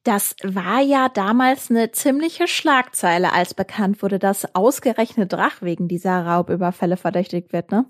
Das 0.03 0.35
war 0.43 0.81
ja 0.81 1.09
damals 1.09 1.69
eine 1.69 1.91
ziemliche 1.91 2.47
Schlagzeile, 2.47 3.33
als 3.33 3.53
bekannt 3.53 4.01
wurde, 4.01 4.17
dass 4.17 4.55
ausgerechnet 4.55 5.33
Drach 5.33 5.61
wegen 5.61 5.87
dieser 5.87 6.25
Raubüberfälle 6.25 6.95
verdächtigt 6.95 7.51
wird, 7.51 7.71
ne? 7.71 7.85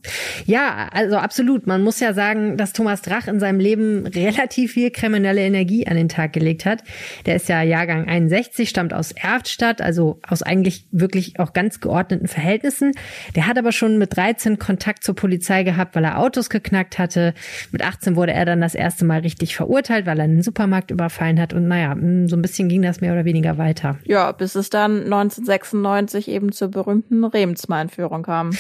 Ja, 0.46 0.90
also 0.92 1.18
absolut. 1.18 1.68
Man 1.68 1.84
muss 1.84 2.00
ja 2.00 2.14
sagen, 2.14 2.58
dass 2.58 2.74
Thomas 2.74 3.04
Drach 3.04 3.28
in 3.28 3.40
seinem 3.40 3.60
Leben 3.60 4.08
relativ 4.08 4.74
viel 4.74 4.90
kriminelle 4.90 5.42
Energie 5.42 5.86
an 5.88 5.96
den 5.96 6.10
Tag 6.10 6.34
gelegt 6.34 6.66
hat. 6.66 6.84
Der 7.28 7.36
ist 7.36 7.50
ja 7.50 7.62
Jahrgang 7.62 8.08
61, 8.08 8.70
stammt 8.70 8.94
aus 8.94 9.12
Erftstadt, 9.12 9.82
also 9.82 10.20
aus 10.28 10.42
eigentlich 10.42 10.88
wirklich 10.92 11.40
auch 11.40 11.54
ganz 11.54 11.80
geordneten 11.80 12.28
Verhältnissen. 12.28 12.94
Der 13.36 13.46
hat 13.46 13.58
aber 13.60 13.72
schon 13.72 14.00
mit 14.00 14.16
13 14.16 14.58
Kontakt 14.58 15.04
zur 15.04 15.16
Polizei 15.16 15.64
gehabt, 15.64 15.96
weil 15.96 16.04
er 16.04 16.20
Autos 16.20 16.50
geknackt 16.50 16.98
hatte. 16.98 17.36
Mit 17.72 17.84
18 17.84 18.16
wurde 18.16 18.34
er 18.34 18.46
dann 18.46 18.63
das 18.64 18.76
erste 18.76 19.06
Mal 19.06 19.20
richtig 19.20 19.56
verurteilt, 19.56 20.06
weil 20.06 20.18
er 20.18 20.24
einen 20.24 20.42
Supermarkt 20.42 20.92
überfallen 20.92 21.40
hat. 21.40 21.54
Und 21.54 21.68
naja, 21.68 21.94
mm, 21.94 22.28
so 22.28 22.36
ein 22.36 22.42
bisschen 22.42 22.70
ging 22.70 22.82
das 22.82 23.02
mehr 23.02 23.14
oder 23.14 23.26
weniger 23.26 23.58
weiter. 23.58 23.98
Ja, 24.06 24.32
bis 24.32 24.56
es 24.56 24.70
dann 24.70 25.04
1996 25.04 26.28
eben 26.30 26.52
zur 26.52 26.70
berühmten 26.70 27.24
Remsmar-Entführung 27.24 28.24
kam. 28.24 28.52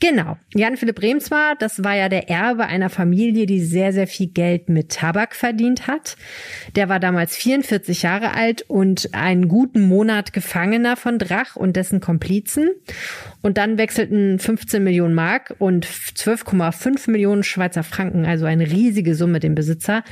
Genau. 0.00 0.36
Jan 0.54 0.76
Philipp 0.76 1.02
Remsmar, 1.02 1.54
das 1.58 1.84
war 1.84 1.94
ja 1.94 2.08
der 2.08 2.28
Erbe 2.28 2.66
einer 2.66 2.90
Familie, 2.90 3.46
die 3.46 3.60
sehr, 3.60 3.92
sehr 3.92 4.06
viel 4.06 4.28
Geld 4.28 4.68
mit 4.68 4.90
Tabak 4.90 5.34
verdient 5.34 5.86
hat. 5.86 6.16
Der 6.76 6.88
war 6.88 7.00
damals 7.00 7.36
44 7.36 8.02
Jahre 8.02 8.34
alt 8.34 8.62
und 8.62 9.10
einen 9.12 9.48
guten 9.48 9.82
Monat 9.82 10.32
Gefangener 10.32 10.96
von 10.96 11.18
Drach 11.18 11.56
und 11.56 11.76
dessen 11.76 12.00
Komplizen. 12.00 12.70
Und 13.42 13.56
dann 13.56 13.78
wechselten 13.78 14.38
15 14.38 14.82
Millionen 14.84 15.14
Mark 15.14 15.54
und 15.58 15.86
12,5 15.86 17.10
Millionen 17.10 17.42
Schweizer 17.42 17.82
Franken, 17.82 18.26
also 18.26 18.44
eine 18.44 18.70
riesige 18.70 19.14
Summe, 19.14 19.40
dem 19.50 19.54
Besitzer. 19.54 20.04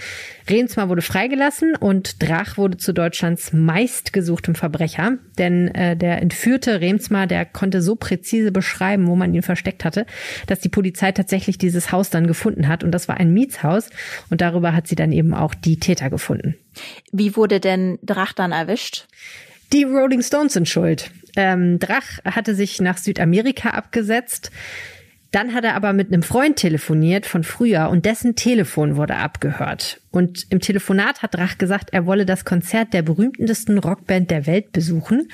Remsmar 0.48 0.88
wurde 0.88 1.02
freigelassen 1.02 1.74
und 1.76 2.22
Drach 2.22 2.56
wurde 2.56 2.76
zu 2.76 2.92
Deutschlands 2.92 3.52
meistgesuchtem 3.52 4.54
Verbrecher. 4.54 5.18
Denn 5.38 5.68
äh, 5.74 5.96
der 5.96 6.20
entführte 6.20 6.80
Remsmar, 6.80 7.26
der 7.26 7.44
konnte 7.44 7.82
so 7.82 7.96
präzise 7.96 8.52
beschreiben, 8.52 9.06
wo 9.06 9.16
man 9.16 9.34
ihn 9.34 9.42
versteckt 9.42 9.84
hatte, 9.84 10.06
dass 10.46 10.60
die 10.60 10.68
Polizei 10.68 11.12
tatsächlich 11.12 11.58
dieses 11.58 11.92
Haus 11.92 12.10
dann 12.10 12.26
gefunden 12.26 12.68
hat. 12.68 12.84
Und 12.84 12.92
das 12.92 13.08
war 13.08 13.16
ein 13.16 13.32
Mietshaus. 13.32 13.90
Und 14.30 14.40
darüber 14.40 14.74
hat 14.74 14.86
sie 14.86 14.96
dann 14.96 15.12
eben 15.12 15.34
auch 15.34 15.54
die 15.54 15.78
Täter 15.78 16.10
gefunden. 16.10 16.56
Wie 17.12 17.36
wurde 17.36 17.60
denn 17.60 17.98
Drach 18.02 18.32
dann 18.32 18.52
erwischt? 18.52 19.06
Die 19.72 19.84
Rolling 19.84 20.22
Stones 20.22 20.54
sind 20.54 20.68
schuld. 20.68 21.10
Ähm, 21.36 21.78
Drach 21.78 22.18
hatte 22.24 22.54
sich 22.54 22.80
nach 22.80 22.98
Südamerika 22.98 23.70
abgesetzt. 23.70 24.50
Dann 25.30 25.52
hat 25.52 25.64
er 25.64 25.74
aber 25.74 25.92
mit 25.92 26.08
einem 26.08 26.22
Freund 26.22 26.56
telefoniert 26.56 27.26
von 27.26 27.44
früher 27.44 27.90
und 27.90 28.06
dessen 28.06 28.34
Telefon 28.34 28.96
wurde 28.96 29.16
abgehört. 29.16 30.00
Und 30.10 30.46
im 30.50 30.60
Telefonat 30.60 31.22
hat 31.22 31.34
Drach 31.34 31.58
gesagt, 31.58 31.90
er 31.92 32.06
wolle 32.06 32.24
das 32.24 32.46
Konzert 32.46 32.94
der 32.94 33.02
berühmtesten 33.02 33.78
Rockband 33.78 34.30
der 34.30 34.46
Welt 34.46 34.72
besuchen. 34.72 35.28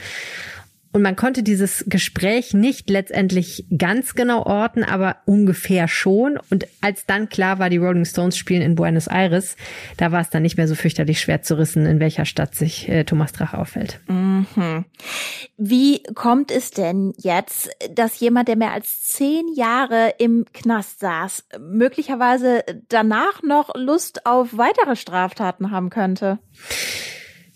Und 0.95 1.03
man 1.03 1.17
konnte 1.17 1.43
dieses 1.43 1.85
Gespräch 1.89 2.55
nicht 2.55 2.89
letztendlich 2.89 3.67
ganz 3.77 4.15
genau 4.15 4.45
orten, 4.45 4.85
aber 4.85 5.17
ungefähr 5.27 5.89
schon. 5.89 6.39
Und 6.51 6.69
als 6.83 7.05
dann 7.05 7.29
klar 7.29 7.59
war, 7.59 7.69
die 7.69 7.79
Rolling 7.79 8.05
Stones 8.05 8.39
spielen 8.39 8.63
in 8.63 8.77
Buenos 8.77 9.09
Aires, 9.09 9.57
da 9.97 10.13
war 10.13 10.21
es 10.21 10.31
dann 10.31 10.43
nicht 10.43 10.57
mehr 10.57 10.69
so 10.69 10.77
fürchterlich 10.77 11.21
schwer 11.21 11.43
zu 11.43 11.59
rissen, 11.59 11.85
in 11.85 11.99
welcher 11.99 12.25
Stadt 12.27 12.55
sich 12.55 12.89
äh, 12.89 13.03
Thomas 13.03 13.33
Drach 13.33 13.55
auffällt. 13.55 13.99
Mhm. 14.07 14.85
Wie 15.57 16.05
kommt 16.15 16.53
es 16.53 16.71
denn 16.71 17.13
jetzt, 17.17 17.71
dass 17.91 18.21
jemand, 18.21 18.47
der 18.47 18.57
mehr 18.57 18.71
als 18.71 19.03
zehn 19.03 19.53
Jahre 19.53 20.15
im 20.19 20.45
Knast 20.53 21.01
saß, 21.01 21.45
möglicherweise 21.59 22.63
danach 22.89 23.43
noch 23.43 23.75
Lust 23.75 24.27
auf 24.27 24.57
weitere 24.57 24.95
Straftaten 24.95 25.73
haben 25.73 25.91
könnte? 25.91 26.39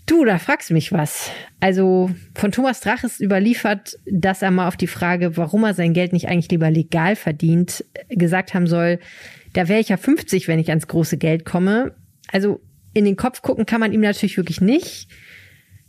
Du, 0.08 0.24
da 0.24 0.38
fragst 0.38 0.70
du 0.70 0.74
mich 0.74 0.90
was. 0.90 1.30
Also 1.60 2.10
von 2.34 2.50
Thomas 2.50 2.80
Drach 2.80 3.04
ist 3.04 3.20
überliefert, 3.20 3.98
dass 4.10 4.40
er 4.40 4.50
mal 4.50 4.66
auf 4.66 4.78
die 4.78 4.86
Frage, 4.86 5.36
warum 5.36 5.64
er 5.64 5.74
sein 5.74 5.92
Geld 5.92 6.14
nicht 6.14 6.28
eigentlich 6.28 6.50
lieber 6.50 6.70
legal 6.70 7.14
verdient, 7.14 7.84
gesagt 8.08 8.54
haben 8.54 8.66
soll, 8.66 9.00
da 9.52 9.68
wäre 9.68 9.80
ich 9.80 9.90
ja 9.90 9.98
50, 9.98 10.48
wenn 10.48 10.58
ich 10.58 10.70
ans 10.70 10.88
große 10.88 11.18
Geld 11.18 11.44
komme. 11.44 11.94
Also 12.32 12.60
in 12.94 13.04
den 13.04 13.16
Kopf 13.16 13.42
gucken 13.42 13.66
kann 13.66 13.80
man 13.80 13.92
ihm 13.92 14.00
natürlich 14.00 14.38
wirklich 14.38 14.62
nicht. 14.62 15.08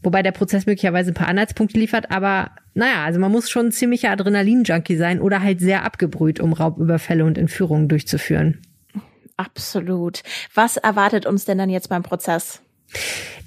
Wobei 0.04 0.22
der 0.22 0.34
Prozess 0.34 0.66
möglicherweise 0.66 1.12
ein 1.12 1.16
paar 1.16 1.28
Anhaltspunkte 1.30 1.80
liefert, 1.80 2.12
aber 2.12 2.52
naja, 2.74 3.04
also 3.06 3.20
man 3.20 3.32
muss 3.32 3.50
schon 3.50 3.68
ein 3.68 3.72
ziemlicher 3.72 4.12
Adrenalin-Junkie 4.12 4.96
sein 4.98 5.22
oder 5.22 5.42
halt 5.42 5.62
sehr 5.62 5.84
abgebrüht, 5.84 6.42
um 6.42 6.54
Raubüberfälle 6.54 7.24
und 7.24 7.38
Entführungen 7.38 7.88
durchzuführen. 7.88 8.62
Absolut. 9.38 10.24
Was 10.54 10.76
erwartet 10.76 11.26
uns 11.26 11.46
denn 11.46 11.58
dann 11.58 11.70
jetzt 11.70 11.88
beim 11.88 12.04
Prozess? 12.04 12.62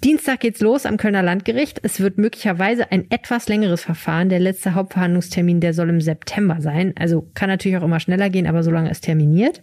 Dienstag 0.04 0.40
geht's 0.40 0.60
los 0.60 0.84
am 0.84 0.96
Kölner 0.96 1.22
Landgericht. 1.22 1.78
Es 1.84 2.00
wird 2.00 2.18
möglicherweise 2.18 2.90
ein 2.90 3.08
etwas 3.12 3.48
längeres 3.48 3.84
Verfahren. 3.84 4.30
Der 4.30 4.40
letzte 4.40 4.74
Hauptverhandlungstermin, 4.74 5.60
der 5.60 5.74
soll 5.74 5.90
im 5.90 6.00
September 6.00 6.56
sein. 6.60 6.92
Also 6.98 7.28
kann 7.34 7.48
natürlich 7.48 7.78
auch 7.78 7.84
immer 7.84 8.00
schneller 8.00 8.28
gehen, 8.28 8.48
aber 8.48 8.64
solange 8.64 8.90
es 8.90 9.00
terminiert. 9.00 9.60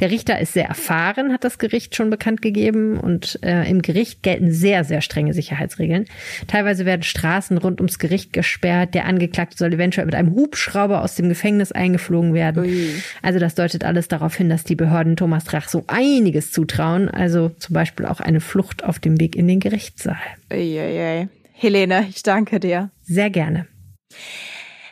Der 0.00 0.10
Richter 0.10 0.38
ist 0.38 0.54
sehr 0.54 0.64
erfahren, 0.64 1.34
hat 1.34 1.44
das 1.44 1.58
Gericht 1.58 1.94
schon 1.94 2.08
bekannt 2.08 2.40
gegeben. 2.40 2.98
Und 2.98 3.38
äh, 3.42 3.68
im 3.68 3.82
Gericht 3.82 4.22
gelten 4.22 4.50
sehr, 4.50 4.84
sehr 4.84 5.02
strenge 5.02 5.34
Sicherheitsregeln. 5.34 6.06
Teilweise 6.46 6.86
werden 6.86 7.02
Straßen 7.02 7.58
rund 7.58 7.78
ums 7.82 7.98
Gericht 7.98 8.32
gesperrt. 8.32 8.94
Der 8.94 9.04
Angeklagte 9.04 9.58
soll 9.58 9.74
eventuell 9.74 10.06
mit 10.06 10.14
einem 10.14 10.34
Hubschrauber 10.34 11.02
aus 11.02 11.14
dem 11.14 11.28
Gefängnis 11.28 11.72
eingeflogen 11.72 12.32
werden. 12.32 12.64
Ui. 12.64 12.88
Also 13.20 13.38
das 13.38 13.54
deutet 13.54 13.84
alles 13.84 14.08
darauf 14.08 14.34
hin, 14.34 14.48
dass 14.48 14.64
die 14.64 14.76
Behörden 14.76 15.16
Thomas 15.16 15.44
Drach 15.44 15.68
so 15.68 15.84
einiges 15.88 16.52
zutrauen. 16.52 17.10
Also 17.10 17.50
zum 17.58 17.74
Beispiel 17.74 18.06
auch 18.06 18.20
eine 18.20 18.40
Flucht 18.40 18.82
auf 18.82 18.98
dem 18.98 19.13
Weg 19.20 19.36
in 19.36 19.48
den 19.48 19.60
Gericht. 19.60 19.74
Gerichtssaal. 19.74 20.16
Uiuiui. 20.52 21.28
Helene, 21.52 22.06
ich 22.08 22.22
danke 22.22 22.60
dir. 22.60 22.90
Sehr 23.02 23.30
gerne. 23.30 23.66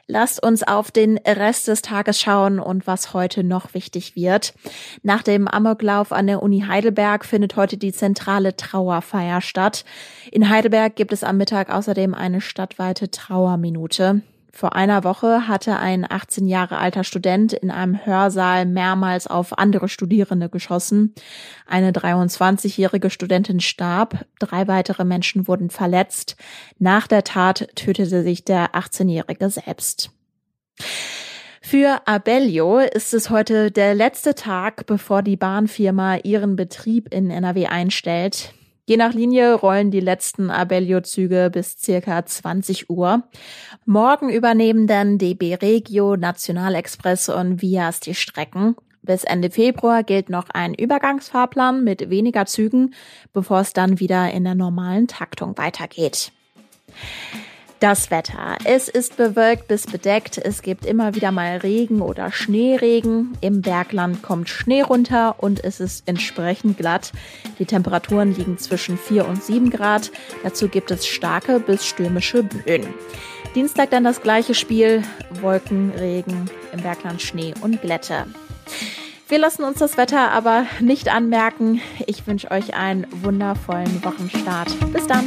Lasst 0.09 0.43
uns 0.43 0.63
auf 0.63 0.91
den 0.91 1.19
Rest 1.19 1.69
des 1.69 1.81
Tages 1.81 2.21
schauen 2.21 2.59
und 2.59 2.87
was 2.87 3.15
heute 3.15 3.45
noch 3.45 3.73
wichtig 3.73 4.17
wird. 4.17 4.53
Nach 5.03 5.23
dem 5.23 5.49
Amoklauf 5.49 6.13
an 6.13 6.27
der 6.27 6.43
Uni 6.43 6.65
Heidelberg 6.67 7.25
findet 7.25 7.57
heute 7.57 7.79
die 7.79 7.93
zentrale 7.93 8.57
Trauerfeier 8.57 9.41
statt. 9.41 9.85
In 10.31 10.49
Heidelberg 10.49 10.97
gibt 10.97 11.13
es 11.13 11.25
am 11.25 11.39
Mittag 11.39 11.71
außerdem 11.71 12.15
eine 12.15 12.41
stadtweite 12.41 13.11
Trauerminute. 13.11 14.23
Vor 14.55 14.75
einer 14.77 15.03
Woche 15.03 15.49
hatte 15.49 15.79
ein 15.79 16.07
18 16.09 16.47
Jahre 16.47 16.77
alter 16.77 17.05
Student 17.05 17.55
in 17.55 17.71
einem 17.71 18.05
Hörsaal 18.05 18.67
mehrmals 18.67 19.27
auf 19.27 19.59
andere 19.59 19.89
Studierende 19.89 20.51
geschossen. 20.51 21.15
Eine 21.67 21.91
23-jährige 21.93 23.09
Studentin 23.09 23.61
starb, 23.61 24.27
drei 24.39 24.69
weitere 24.69 25.05
Menschen 25.05 25.49
wurden 25.49 25.71
verletzt. 25.71 26.37
Nach 26.79 27.07
der 27.07 27.25
Tat 27.25 27.69
tötete 27.75 28.23
sich 28.23 28.45
der 28.45 28.73
18-jährige 28.75 29.49
selbst. 29.49 30.11
Für 31.63 32.07
Abellio 32.07 32.79
ist 32.79 33.15
es 33.15 33.31
heute 33.31 33.71
der 33.71 33.95
letzte 33.95 34.35
Tag, 34.35 34.85
bevor 34.85 35.23
die 35.23 35.37
Bahnfirma 35.37 36.17
ihren 36.17 36.57
Betrieb 36.57 37.13
in 37.13 37.31
NRW 37.31 37.69
einstellt. 37.69 38.53
Je 38.93 38.99
nach 38.99 39.15
Linie 39.15 39.55
rollen 39.55 39.91
die 39.91 40.01
letzten 40.01 40.51
Abellio-Züge 40.51 41.49
bis 41.51 41.79
circa 41.81 42.27
20 42.27 42.91
Uhr. 42.91 43.23
Morgen 43.87 44.29
übernehmen 44.29 44.87
dann 44.87 45.17
DB 45.17 45.55
Regio, 45.55 46.15
Nationalexpress 46.19 47.31
und 47.31 47.63
Vias 47.63 48.01
die 48.01 48.15
Strecken. 48.15 48.77
Bis 49.01 49.25
Ende 49.25 49.49
Februar 49.49 50.03
gilt 50.03 50.29
noch 50.29 50.51
ein 50.51 50.75
Übergangsfahrplan 50.75 51.83
mit 51.83 52.11
weniger 52.11 52.45
Zügen, 52.45 52.93
bevor 53.33 53.61
es 53.61 53.73
dann 53.73 53.99
wieder 53.99 54.31
in 54.31 54.45
der 54.45 54.57
normalen 54.57 55.09
Taktung 55.09 55.57
weitergeht. 55.57 56.31
Das 57.83 58.13
Wetter. 58.13 58.59
Es 58.63 58.89
ist 58.89 59.17
bewölkt 59.17 59.67
bis 59.67 59.89
bedeckt. 59.89 60.39
Es 60.39 60.63
gibt 60.63 60.87
immer 60.87 61.17
wieder 61.17 61.33
mal 61.33 61.57
Regen 61.57 62.01
oder 62.01 62.31
Schneeregen. 62.31 63.37
Im 63.41 63.61
Bergland 63.61 64.23
kommt 64.23 64.49
Schnee 64.49 64.83
runter 64.83 65.35
und 65.39 65.65
es 65.65 65.81
ist 65.81 66.05
entsprechend 66.07 66.79
glatt. 66.79 67.11
Die 67.59 67.65
Temperaturen 67.65 68.37
liegen 68.37 68.57
zwischen 68.57 68.97
4 68.97 69.27
und 69.27 69.43
7 69.43 69.71
Grad. 69.71 70.13
Dazu 70.45 70.69
gibt 70.69 70.93
es 70.93 71.09
starke 71.09 71.59
bis 71.59 71.85
stürmische 71.85 72.45
Böen. 72.45 72.87
Dienstag 73.57 73.91
dann 73.91 74.05
das 74.05 74.23
gleiche 74.23 74.55
Spiel. 74.55 75.03
Wolken, 75.41 75.91
Regen, 75.99 76.49
im 76.73 76.83
Bergland 76.83 77.21
Schnee 77.21 77.53
und 77.63 77.83
Glätte. 77.83 78.27
Wir 79.27 79.41
lassen 79.41 79.65
uns 79.65 79.81
das 79.81 79.97
Wetter 79.97 80.31
aber 80.31 80.67
nicht 80.79 81.13
anmerken. 81.13 81.81
Ich 82.07 82.29
wünsche 82.29 82.49
euch 82.53 82.75
einen 82.75 83.09
wundervollen 83.25 84.05
Wochenstart. 84.05 84.69
Bis 84.93 85.09
dann. 85.09 85.27